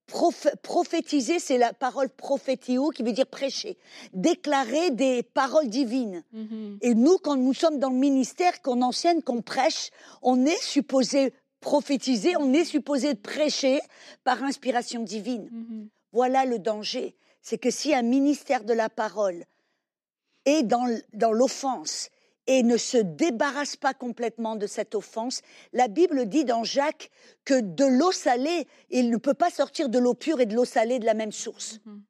Prophétiser, 0.08 1.40
c'est 1.40 1.58
la 1.58 1.74
parole 1.74 2.10
prophétio 2.10 2.90
qui 2.90 3.04
veut 3.04 3.12
dire 3.12 3.28
prêcher, 3.28 3.78
déclarer 4.14 4.92
des 4.92 5.22
paroles 5.24 5.68
divines. 5.68 6.24
Mhm. 6.32 6.78
Et 6.82 6.96
nous, 6.96 7.18
quand 7.18 7.36
nous 7.36 7.54
sommes 7.54 7.80
dans 7.80 7.90
le 7.90 7.98
ministère, 7.98 8.62
qu'on 8.62 8.82
enseigne, 8.82 9.22
qu'on 9.22 9.42
prêche, 9.42 9.92
on 10.22 10.46
est 10.46 10.62
supposé 10.62 11.34
prophétiser, 11.60 12.38
on 12.38 12.54
est 12.54 12.66
supposé 12.66 13.16
prêcher 13.16 13.82
par 14.24 14.44
inspiration 14.44 15.04
divine. 15.04 15.50
Mhm. 15.52 15.90
Voilà 16.14 16.46
le 16.46 16.60
danger. 16.60 17.16
C'est 17.42 17.58
que 17.58 17.72
si 17.72 17.94
un 17.94 18.02
ministère 18.02 18.64
de 18.64 18.74
la 18.74 18.90
parole 18.90 19.44
est 20.46 20.64
dans, 20.64 20.88
dans 21.14 21.32
l'offense 21.32 22.10
et 22.48 22.64
ne 22.64 22.78
se 22.78 22.98
débarrasse 22.98 23.76
pas 23.76 23.94
complètement 23.94 24.56
de 24.56 24.68
cette 24.68 24.96
offense, 24.96 25.42
la 25.74 25.88
Bible 25.88 26.28
dit 26.28 26.46
dans 26.46 26.64
Jacques 26.64 27.12
que 27.46 27.60
de 27.60 27.86
l'eau 27.86 28.12
salée, 28.12 28.68
il 28.90 29.10
ne 29.10 29.18
peut 29.18 29.34
pas 29.34 29.50
sortir 29.50 29.90
de 29.90 30.00
l'eau 30.00 30.14
pure 30.14 30.40
et 30.40 30.46
de 30.46 30.56
l'eau 30.56 30.66
salée 30.66 31.00
de 31.00 31.06
la 31.06 31.14
même 31.14 31.34
source. 31.34 31.80
Mhm. 31.86 32.02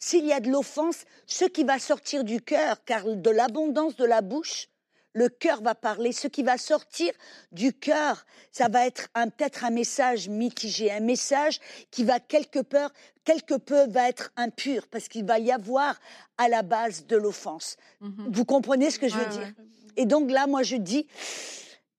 S'il 0.00 0.26
y 0.26 0.32
a 0.32 0.40
de 0.40 0.50
l'offense, 0.50 1.04
ce 1.26 1.46
qui 1.46 1.64
va 1.64 1.78
sortir 1.78 2.24
du 2.24 2.42
cœur, 2.42 2.84
car 2.84 3.06
de 3.06 3.30
l'abondance 3.30 3.96
de 3.96 4.04
la 4.04 4.20
bouche, 4.20 4.68
le 5.14 5.28
cœur 5.28 5.62
va 5.62 5.74
parler. 5.74 6.12
Ce 6.12 6.28
qui 6.28 6.42
va 6.42 6.58
sortir 6.58 7.12
du 7.52 7.72
cœur, 7.72 8.26
ça 8.52 8.68
va 8.68 8.86
être 8.86 9.08
peut-être 9.12 9.64
un 9.64 9.70
message 9.70 10.28
mitigé, 10.28 10.90
un 10.90 11.00
message 11.00 11.60
qui 11.90 12.04
va 12.04 12.20
quelque 12.20 12.58
peu, 12.58 12.86
quelque 13.24 13.54
peu 13.54 13.86
va 13.88 14.08
être 14.08 14.32
impur, 14.36 14.88
parce 14.88 15.08
qu'il 15.08 15.24
va 15.24 15.38
y 15.38 15.52
avoir 15.52 15.98
à 16.36 16.48
la 16.48 16.62
base 16.62 17.06
de 17.06 17.16
l'offense. 17.16 17.76
Mhm. 18.00 18.28
Vous 18.28 18.44
comprenez 18.44 18.90
ce 18.90 18.98
que 18.98 19.08
je 19.08 19.16
veux 19.16 19.26
dire? 19.26 19.54
Et 19.96 20.06
donc 20.06 20.30
là, 20.30 20.46
moi, 20.46 20.62
je 20.62 20.76
dis, 20.76 21.06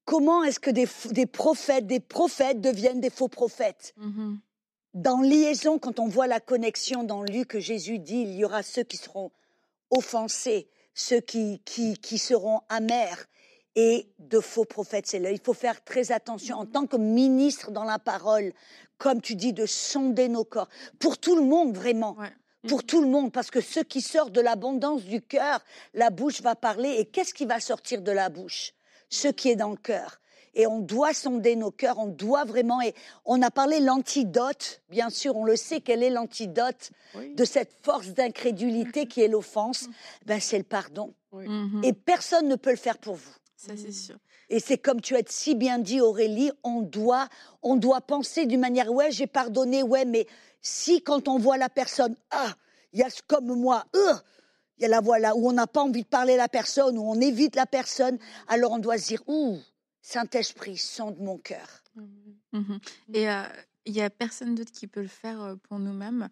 comment 0.05 0.43
est-ce 0.43 0.59
que 0.59 0.71
des, 0.71 1.25
prophètes, 1.25 1.87
des 1.87 1.99
prophètes 1.99 2.61
deviennent 2.61 3.01
des 3.01 3.09
faux 3.09 3.27
prophètes? 3.27 3.93
Mhm. 3.97 4.39
Dans 4.93 5.21
liaison, 5.21 5.77
quand 5.77 5.99
on 5.99 6.07
voit 6.07 6.27
la 6.27 6.39
connexion 6.39 7.03
dans 7.03 7.23
Luc, 7.23 7.49
que 7.49 7.59
Jésus 7.59 7.99
dit, 7.99 8.21
il 8.21 8.35
y 8.35 8.45
aura 8.45 8.63
ceux 8.63 8.83
qui 8.83 8.95
seront 8.95 9.31
offensés, 9.89 10.69
ceux 10.93 11.19
qui, 11.19 11.61
qui, 11.65 11.97
qui 11.97 12.17
seront 12.17 12.61
amers 12.69 13.25
et 13.75 14.07
de 14.19 14.39
faux 14.39 14.63
prophètes. 14.65 15.05
C'est 15.07 15.19
là. 15.19 15.31
Il 15.31 15.41
faut 15.41 15.53
faire 15.53 15.83
très 15.83 16.11
attention 16.11 16.57
en 16.57 16.65
tant 16.65 16.87
que 16.87 16.95
ministre 16.95 17.71
dans 17.71 17.83
la 17.83 17.99
parole, 17.99 18.53
comme 18.97 19.21
tu 19.21 19.35
dis, 19.35 19.51
de 19.51 19.65
sonder 19.65 20.29
nos 20.29 20.45
corps. 20.45 20.69
Pour 20.99 21.17
tout 21.17 21.35
le 21.35 21.43
monde, 21.43 21.75
vraiment. 21.75 22.15
Pour 22.67 22.83
tout 22.83 23.01
le 23.01 23.07
monde, 23.07 23.31
parce 23.31 23.51
que 23.51 23.61
ce 23.61 23.79
qui 23.79 24.01
sort 24.01 24.31
de 24.31 24.41
l'abondance 24.41 25.03
du 25.03 25.21
cœur, 25.21 25.63
la 25.93 26.09
bouche 26.09 26.41
va 26.41 26.55
parler. 26.55 26.95
Et 26.97 27.05
qu'est-ce 27.05 27.33
qui 27.33 27.45
va 27.45 27.59
sortir 27.59 28.01
de 28.01 28.11
la 28.11 28.29
bouche? 28.29 28.73
Ce 29.09 29.27
qui 29.27 29.49
est 29.49 29.55
dans 29.55 29.69
le 29.69 29.77
cœur 29.77 30.19
et 30.55 30.67
on 30.67 30.79
doit 30.79 31.13
sonder 31.13 31.55
nos 31.55 31.71
cœurs, 31.71 31.99
on 31.99 32.07
doit 32.07 32.45
vraiment, 32.45 32.81
et 32.81 32.95
on 33.25 33.41
a 33.41 33.51
parlé 33.51 33.79
l'antidote, 33.79 34.81
bien 34.89 35.09
sûr, 35.09 35.35
on 35.35 35.43
le 35.43 35.55
sait, 35.55 35.81
quel 35.81 36.01
est 36.01 36.09
l'antidote 36.09 36.91
de 37.35 37.45
cette 37.45 37.73
force 37.83 38.07
d'incrédulité 38.09 39.05
qui 39.05 39.21
est 39.21 39.27
l'offense, 39.27 39.87
ben 40.25 40.39
c'est 40.39 40.57
le 40.57 40.63
pardon. 40.63 41.13
Mhm. 41.33 41.81
Et 41.83 41.93
personne 41.93 42.47
ne 42.47 42.55
peut 42.55 42.71
le 42.71 42.77
faire 42.77 42.97
pour 42.97 43.15
vous. 43.15 43.35
Ça, 43.57 43.73
c'est 43.75 43.91
sûr. 43.91 44.15
Et 44.49 44.59
c'est 44.59 44.77
comme 44.77 45.01
tu 45.01 45.15
as 45.15 45.23
si 45.27 45.55
bien 45.55 45.79
dit, 45.79 45.99
Aurélie, 45.99 46.51
on 46.63 46.81
doit, 46.81 47.27
on 47.63 47.75
doit 47.75 48.01
penser 48.01 48.45
d'une 48.45 48.59
manière, 48.59 48.91
ouais, 48.91 49.11
j'ai 49.11 49.27
pardonné, 49.27 49.81
ouais, 49.83 50.05
mais 50.05 50.27
si 50.65 51.03
quand 51.03 51.27
on 51.27 51.37
voit 51.37 51.57
la 51.57 51.69
personne, 51.69 52.15
ah, 52.31 52.51
il 52.91 52.99
y 52.99 53.03
a 53.03 53.09
comme 53.27 53.55
moi, 53.55 53.85
euh, 53.95 54.13
il 54.77 54.81
y 54.81 54.85
a 54.85 54.87
la 54.87 54.99
voix 54.99 55.19
là 55.19 55.35
où 55.35 55.47
on 55.47 55.53
n'a 55.53 55.67
pas 55.67 55.81
envie 55.81 56.01
de 56.01 56.07
parler 56.07 56.33
à 56.33 56.37
la 56.37 56.49
personne, 56.49 56.97
où 56.97 57.03
on 57.03 57.21
évite 57.21 57.55
la 57.55 57.67
personne, 57.67 58.17
alors 58.47 58.71
on 58.71 58.79
doit 58.79 58.97
se 58.97 59.09
dire, 59.09 59.21
ouh, 59.27 59.59
Saint-Esprit, 60.01 60.77
sonde 60.77 61.19
mon 61.19 61.37
cœur. 61.37 61.83
Mmh 62.51 62.77
et 63.13 63.27
il 63.87 63.93
n'y 63.93 64.01
a 64.01 64.09
personne 64.09 64.55
d'autre 64.55 64.71
qui 64.71 64.87
peut 64.87 65.01
le 65.01 65.07
faire 65.07 65.55
pour 65.69 65.77
nous-mêmes. 65.77 66.29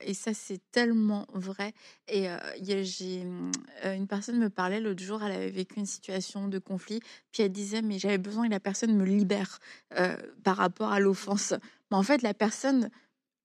et 0.00 0.12
ça, 0.12 0.34
c'est 0.34 0.60
tellement 0.72 1.26
vrai. 1.32 1.72
Et 2.08 2.28
j'ai 2.60 3.24
mmh, 3.24 3.52
une 3.84 4.06
personne 4.06 4.38
me 4.38 4.50
parlait 4.50 4.80
l'autre 4.80 5.02
jour, 5.02 5.22
elle 5.22 5.32
avait 5.32 5.50
vécu 5.50 5.78
une 5.78 5.86
situation 5.86 6.48
de 6.48 6.58
conflit, 6.58 7.00
puis 7.30 7.44
elle 7.44 7.52
disait, 7.52 7.80
mais 7.80 7.98
j'avais 7.98 8.18
besoin 8.18 8.46
que 8.46 8.50
la 8.50 8.60
personne 8.60 8.94
me 8.94 9.06
libère 9.06 9.60
par 10.42 10.58
rapport 10.58 10.92
à 10.92 11.00
l'offense. 11.00 11.54
Mais 11.90 11.96
en 11.96 12.02
fait, 12.02 12.20
la 12.20 12.34
personne 12.34 12.90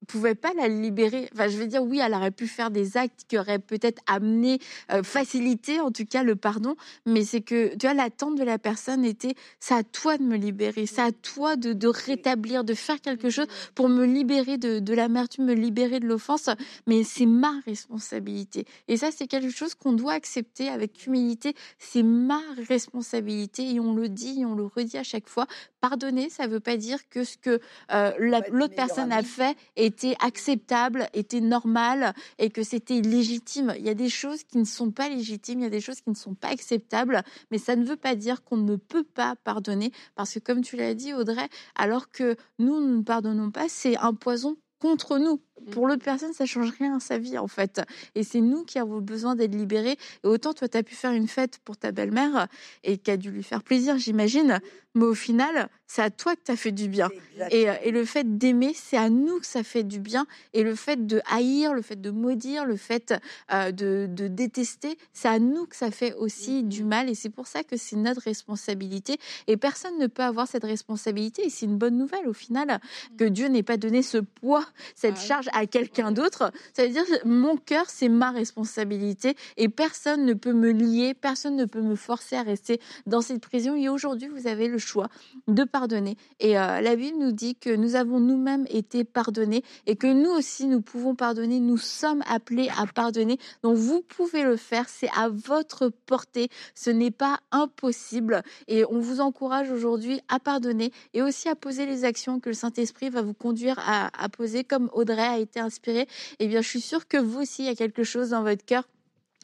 pouvait 0.06 0.36
pas 0.36 0.54
la 0.56 0.68
libérer. 0.68 1.30
Enfin, 1.34 1.48
je 1.48 1.58
veux 1.58 1.68
dire, 1.68 1.84
oui, 1.84 2.00
elle 2.04 2.14
aurait 2.14 2.32
pu 2.32 2.48
faire 2.48 2.72
des 2.72 2.98
actes 2.98 3.26
qui 3.28 3.38
auraient 3.38 3.60
peut-être 3.60 4.02
amené, 4.08 4.60
euh, 4.92 5.04
facilité 5.04 5.80
en 5.80 5.92
tout 5.92 6.06
cas 6.06 6.24
le 6.24 6.36
pardon, 6.36 6.76
mais 7.06 7.24
c'est 7.24 7.42
que, 7.42 7.76
tu 7.76 7.88
vois, 7.88 7.94
l'attente 7.94 8.36
de 8.36 8.44
la 8.44 8.58
personne 8.60 9.04
était, 9.04 9.36
c'est 9.60 9.74
à 9.74 9.84
toi 9.84 10.18
de 10.18 10.24
me 10.24 10.38
libérer, 10.38 10.86
c'est 10.86 11.02
à 11.02 11.12
toi 11.12 11.56
de, 11.56 11.74
de, 11.74 11.88
rétablir, 11.88 12.64
de 12.64 12.74
faire 12.74 13.02
quelque 13.02 13.30
chose 13.30 13.48
pour 13.76 13.90
me 13.90 14.06
libérer 14.06 14.58
de, 14.58 14.80
de 14.80 14.94
l'amertume, 14.94 15.46
me 15.46 15.54
libérer 15.54 16.00
de 16.00 16.08
l'offense, 16.08 16.50
mais 16.86 17.04
c'est 17.04 17.26
ma 17.26 17.60
responsabilité. 17.66 18.66
Et 18.88 18.98
ça, 18.98 19.10
c'est 19.12 19.28
quelque 19.28 19.50
chose 19.50 19.74
qu'on 19.76 19.94
doit 19.94 20.14
accepter 20.14 20.70
avec 20.70 21.06
humilité, 21.06 21.56
c'est 21.80 22.04
ma 22.04 22.42
responsabilité 22.68 23.74
et 23.74 23.80
on 23.80 23.94
le 23.94 24.10
dit 24.10 24.42
et 24.42 24.46
on 24.46 24.56
le 24.56 24.66
redit 24.66 24.98
à 24.98 25.04
chaque 25.04 25.28
fois. 25.28 25.48
Pardonner, 25.82 26.30
ça 26.30 26.48
veut 26.48 26.60
pas 26.60 26.78
dire 26.78 27.08
que 27.10 27.24
ce 27.24 27.38
que 27.38 27.60
euh, 27.94 28.12
l'autre 28.52 28.76
personne 28.76 29.12
a 29.12 29.24
fait 29.24 29.56
était 29.88 30.16
acceptable, 30.24 31.08
était 31.14 31.42
normal 31.42 32.14
et 32.38 32.50
que 32.50 32.62
c'était 32.62 33.02
légitime. 33.02 33.74
Il 33.78 33.86
y 33.86 33.90
a 33.90 33.94
des 33.94 34.10
choses 34.10 34.44
qui 34.44 34.58
ne 34.58 34.66
sont 34.66 34.92
pas 34.92 35.10
légitimes, 35.10 35.60
il 35.60 35.64
y 35.64 35.68
a 35.68 35.72
des 35.72 35.82
choses 35.82 36.02
qui 36.02 36.10
ne 36.10 36.16
sont 36.16 36.36
pas 36.36 36.50
acceptables, 36.50 37.24
mais 37.50 37.58
ça 37.58 37.76
ne 37.76 37.86
veut 37.86 37.96
pas 37.96 38.16
dire 38.16 38.44
qu'on 38.44 38.58
ne 38.58 38.76
peut 38.76 39.04
pas 39.04 39.36
pardonner 39.44 39.92
parce 40.16 40.34
que 40.34 40.40
comme 40.40 40.62
tu 40.62 40.76
l'as 40.76 40.94
dit 40.94 41.14
Audrey, 41.14 41.50
alors 41.76 42.12
que 42.12 42.36
nous, 42.60 42.80
nous 42.80 42.98
ne 42.98 43.04
pardonnons 43.04 43.52
pas, 43.52 43.70
c'est 43.70 43.98
un 43.98 44.14
poison 44.14 44.58
contre 44.80 45.18
nous. 45.18 45.42
Mmh. 45.60 45.70
Pour 45.72 45.88
l'autre 45.88 46.04
personne, 46.04 46.34
ça 46.34 46.46
change 46.46 46.72
rien 46.78 46.98
à 46.98 47.00
sa 47.00 47.18
vie, 47.18 47.38
en 47.38 47.48
fait. 47.48 47.82
Et 48.16 48.24
c'est 48.24 48.42
nous 48.42 48.64
qui 48.64 48.80
avons 48.80 49.00
besoin 49.00 49.36
d'être 49.36 49.56
libérés. 49.56 49.98
Et 50.24 50.28
autant, 50.28 50.54
toi, 50.54 50.68
tu 50.68 50.78
as 50.78 50.84
pu 50.84 50.96
faire 50.96 51.12
une 51.12 51.28
fête 51.28 51.60
pour 51.64 51.78
ta 51.78 51.92
belle-mère 51.92 52.48
et 52.84 52.98
qui 52.98 53.12
a 53.12 53.18
dû 53.18 53.32
lui 53.32 53.44
faire 53.44 53.64
plaisir, 53.64 53.98
j'imagine. 53.98 54.60
Mais 54.98 55.06
au 55.06 55.14
final, 55.14 55.70
c'est 55.86 56.02
à 56.02 56.10
toi 56.10 56.36
que 56.36 56.42
tu 56.46 56.52
as 56.52 56.56
fait 56.56 56.72
du 56.72 56.88
bien. 56.88 57.10
Et, 57.52 57.70
euh, 57.70 57.74
et, 57.84 57.92
le 57.92 58.04
fait 58.04 58.38
d'aimer, 58.38 58.74
c'est 58.74 58.98
à 58.98 59.10
nous 59.10 59.40
que 59.40 59.46
ça 59.46 59.62
fait 59.64 59.84
du 59.84 60.00
bien. 60.00 60.26
Et 60.54 60.64
le 60.64 60.74
fait 60.74 61.06
de 61.06 61.22
haïr, 61.32 61.74
le 61.74 61.84
fait 61.84 62.02
de 62.02 62.10
maudire, 62.10 62.66
le 62.66 62.78
fait 62.78 63.14
euh, 63.54 63.72
de, 63.72 64.08
de, 64.10 64.28
détester, 64.28 64.98
c'est 65.14 65.28
à 65.28 65.38
nous 65.38 65.68
que 65.68 65.76
ça 65.76 65.92
fait 65.92 66.14
aussi 66.16 66.64
mmh. 66.64 66.70
du 66.70 66.84
mal. 66.84 67.10
Et 67.10 67.16
c'est 67.16 67.30
pour 67.30 67.46
ça 67.46 67.64
que 67.64 67.78
c'est 67.78 67.96
notre 67.96 68.22
responsabilité. 68.22 69.20
Et 69.46 69.56
personne 69.56 69.98
ne 70.00 70.08
peut 70.08 70.24
avoir 70.24 70.48
cette 70.48 70.64
responsabilité. 70.64 71.46
Et 71.46 71.50
c'est 71.50 71.68
une 71.68 71.78
bonne 71.78 71.98
nouvelle, 71.98 72.28
au 72.28 72.34
final, 72.34 72.80
que 73.18 73.26
mmh. 73.26 73.30
Dieu 73.30 73.48
n'ait 73.48 73.64
pas 73.64 73.78
donné 73.78 74.02
ce 74.02 74.18
poids, 74.18 74.66
cette 74.96 75.18
ah 75.18 75.26
à 75.54 75.66
quelqu'un 75.66 76.12
d'autre. 76.12 76.52
Ça 76.74 76.86
veut 76.86 76.92
dire 76.92 77.04
mon 77.26 77.58
cœur, 77.58 77.86
c'est 77.88 78.10
ma 78.10 78.32
responsabilité 78.32 79.36
et 79.58 79.70
personne 79.70 80.26
ne 80.26 80.34
peut 80.34 80.54
me 80.54 80.72
lier, 80.72 81.14
personne 81.14 81.56
ne 81.56 81.66
peut 81.66 81.82
me 81.82 81.96
forcer 81.96 82.36
à 82.36 82.44
rester 82.44 82.80
dans 83.06 83.22
cette 83.22 83.42
prison. 83.42 83.76
Et 83.76 83.90
aujourd'hui, 83.90 84.28
vous 84.28 84.48
avez 84.48 84.68
le 84.68 84.78
choix 84.78 85.08
de 85.48 85.64
pardonner. 85.64 86.18
Et 86.40 86.58
euh, 86.58 86.82
la 86.82 86.96
Bible 86.96 87.18
nous 87.18 87.32
dit 87.32 87.56
que 87.56 87.76
nous 87.76 87.96
avons 87.96 88.20
nous-mêmes 88.20 88.66
été 88.70 89.04
pardonnés 89.04 89.64
et 89.86 89.96
que 89.96 90.08
nous 90.08 90.32
aussi, 90.32 90.68
nous 90.68 90.82
pouvons 90.82 91.16
pardonner. 91.16 91.60
Nous 91.60 91.78
sommes 91.78 92.24
appelés 92.28 92.70
à 92.78 92.86
pardonner. 92.86 93.38
Donc, 93.64 93.78
vous 93.78 94.02
pouvez 94.02 94.44
le 94.44 94.58
faire. 94.58 94.90
C'est 94.90 95.10
à 95.16 95.30
votre 95.30 95.90
portée. 96.06 96.50
Ce 96.76 96.90
n'est 96.90 97.12
pas 97.12 97.40
impossible. 97.52 98.44
Et 98.68 98.86
on 98.86 99.00
vous 99.00 99.22
encourage 99.22 99.72
aujourd'hui 99.72 100.22
à 100.28 100.40
pardonner 100.40 100.92
et 101.14 101.22
aussi 101.22 101.50
à 101.50 101.56
poser 101.56 101.86
les 101.86 102.06
actions 102.06 102.40
que 102.40 102.50
le 102.50 102.56
Saint-Esprit 102.56 103.10
va 103.10 103.22
vous 103.22 103.34
conduire 103.34 103.80
à, 103.80 104.10
à 104.24 104.30
poser, 104.30 104.64
comme 104.64 104.90
Audrey 104.94 105.37
a 105.38 105.40
été 105.40 105.60
inspiré, 105.60 106.08
eh 106.40 106.48
bien, 106.48 106.62
je 106.62 106.68
suis 106.68 106.82
sûre 106.82 107.08
que 107.08 107.18
vous 107.18 107.42
aussi, 107.42 107.64
il 107.64 107.66
y 107.66 107.70
a 107.70 107.76
quelque 107.76 108.04
chose 108.04 108.30
dans 108.30 108.44
votre 108.44 108.66
cœur 108.66 108.84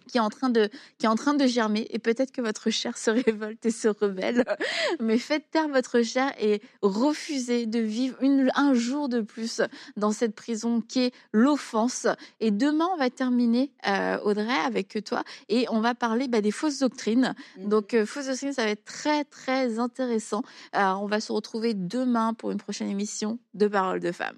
qui 0.07 0.17
est 0.17 0.21
en 0.21 0.29
train 0.29 0.49
de 0.49 0.69
qui 0.97 1.05
est 1.05 1.09
en 1.09 1.15
train 1.15 1.33
de 1.33 1.45
germer 1.45 1.87
et 1.89 1.99
peut-être 1.99 2.31
que 2.31 2.41
votre 2.41 2.69
chair 2.69 2.97
se 2.97 3.11
révolte 3.25 3.65
et 3.65 3.71
se 3.71 3.87
rebelle. 3.87 4.43
Mais 4.99 5.17
faites 5.17 5.49
taire 5.51 5.67
votre 5.67 6.01
chair 6.01 6.33
et 6.39 6.61
refusez 6.81 7.65
de 7.65 7.79
vivre 7.79 8.21
une, 8.21 8.51
un 8.55 8.73
jour 8.73 9.09
de 9.09 9.21
plus 9.21 9.61
dans 9.97 10.11
cette 10.11 10.35
prison 10.35 10.81
qui 10.81 11.05
est 11.05 11.13
l'offense. 11.31 12.07
Et 12.39 12.51
demain 12.51 12.87
on 12.93 12.97
va 12.97 13.09
terminer 13.09 13.71
euh, 13.87 14.19
Audrey 14.19 14.59
avec 14.65 15.03
toi 15.05 15.23
et 15.49 15.65
on 15.69 15.79
va 15.79 15.95
parler 15.95 16.27
bah, 16.27 16.41
des 16.41 16.51
fausses 16.51 16.79
doctrines. 16.79 17.33
Mmh. 17.57 17.67
donc 17.67 17.93
euh, 17.93 18.05
fausses 18.05 18.27
doctrines 18.27 18.53
ça 18.53 18.65
va 18.65 18.71
être 18.71 18.85
très 18.85 19.23
très 19.23 19.79
intéressant. 19.79 20.43
Euh, 20.75 20.91
on 20.93 21.05
va 21.05 21.19
se 21.19 21.31
retrouver 21.31 21.73
demain 21.73 22.33
pour 22.33 22.51
une 22.51 22.57
prochaine 22.57 22.89
émission 22.89 23.39
de 23.53 23.67
Paroles 23.67 23.99
de 23.99 24.11
femmes 24.11 24.37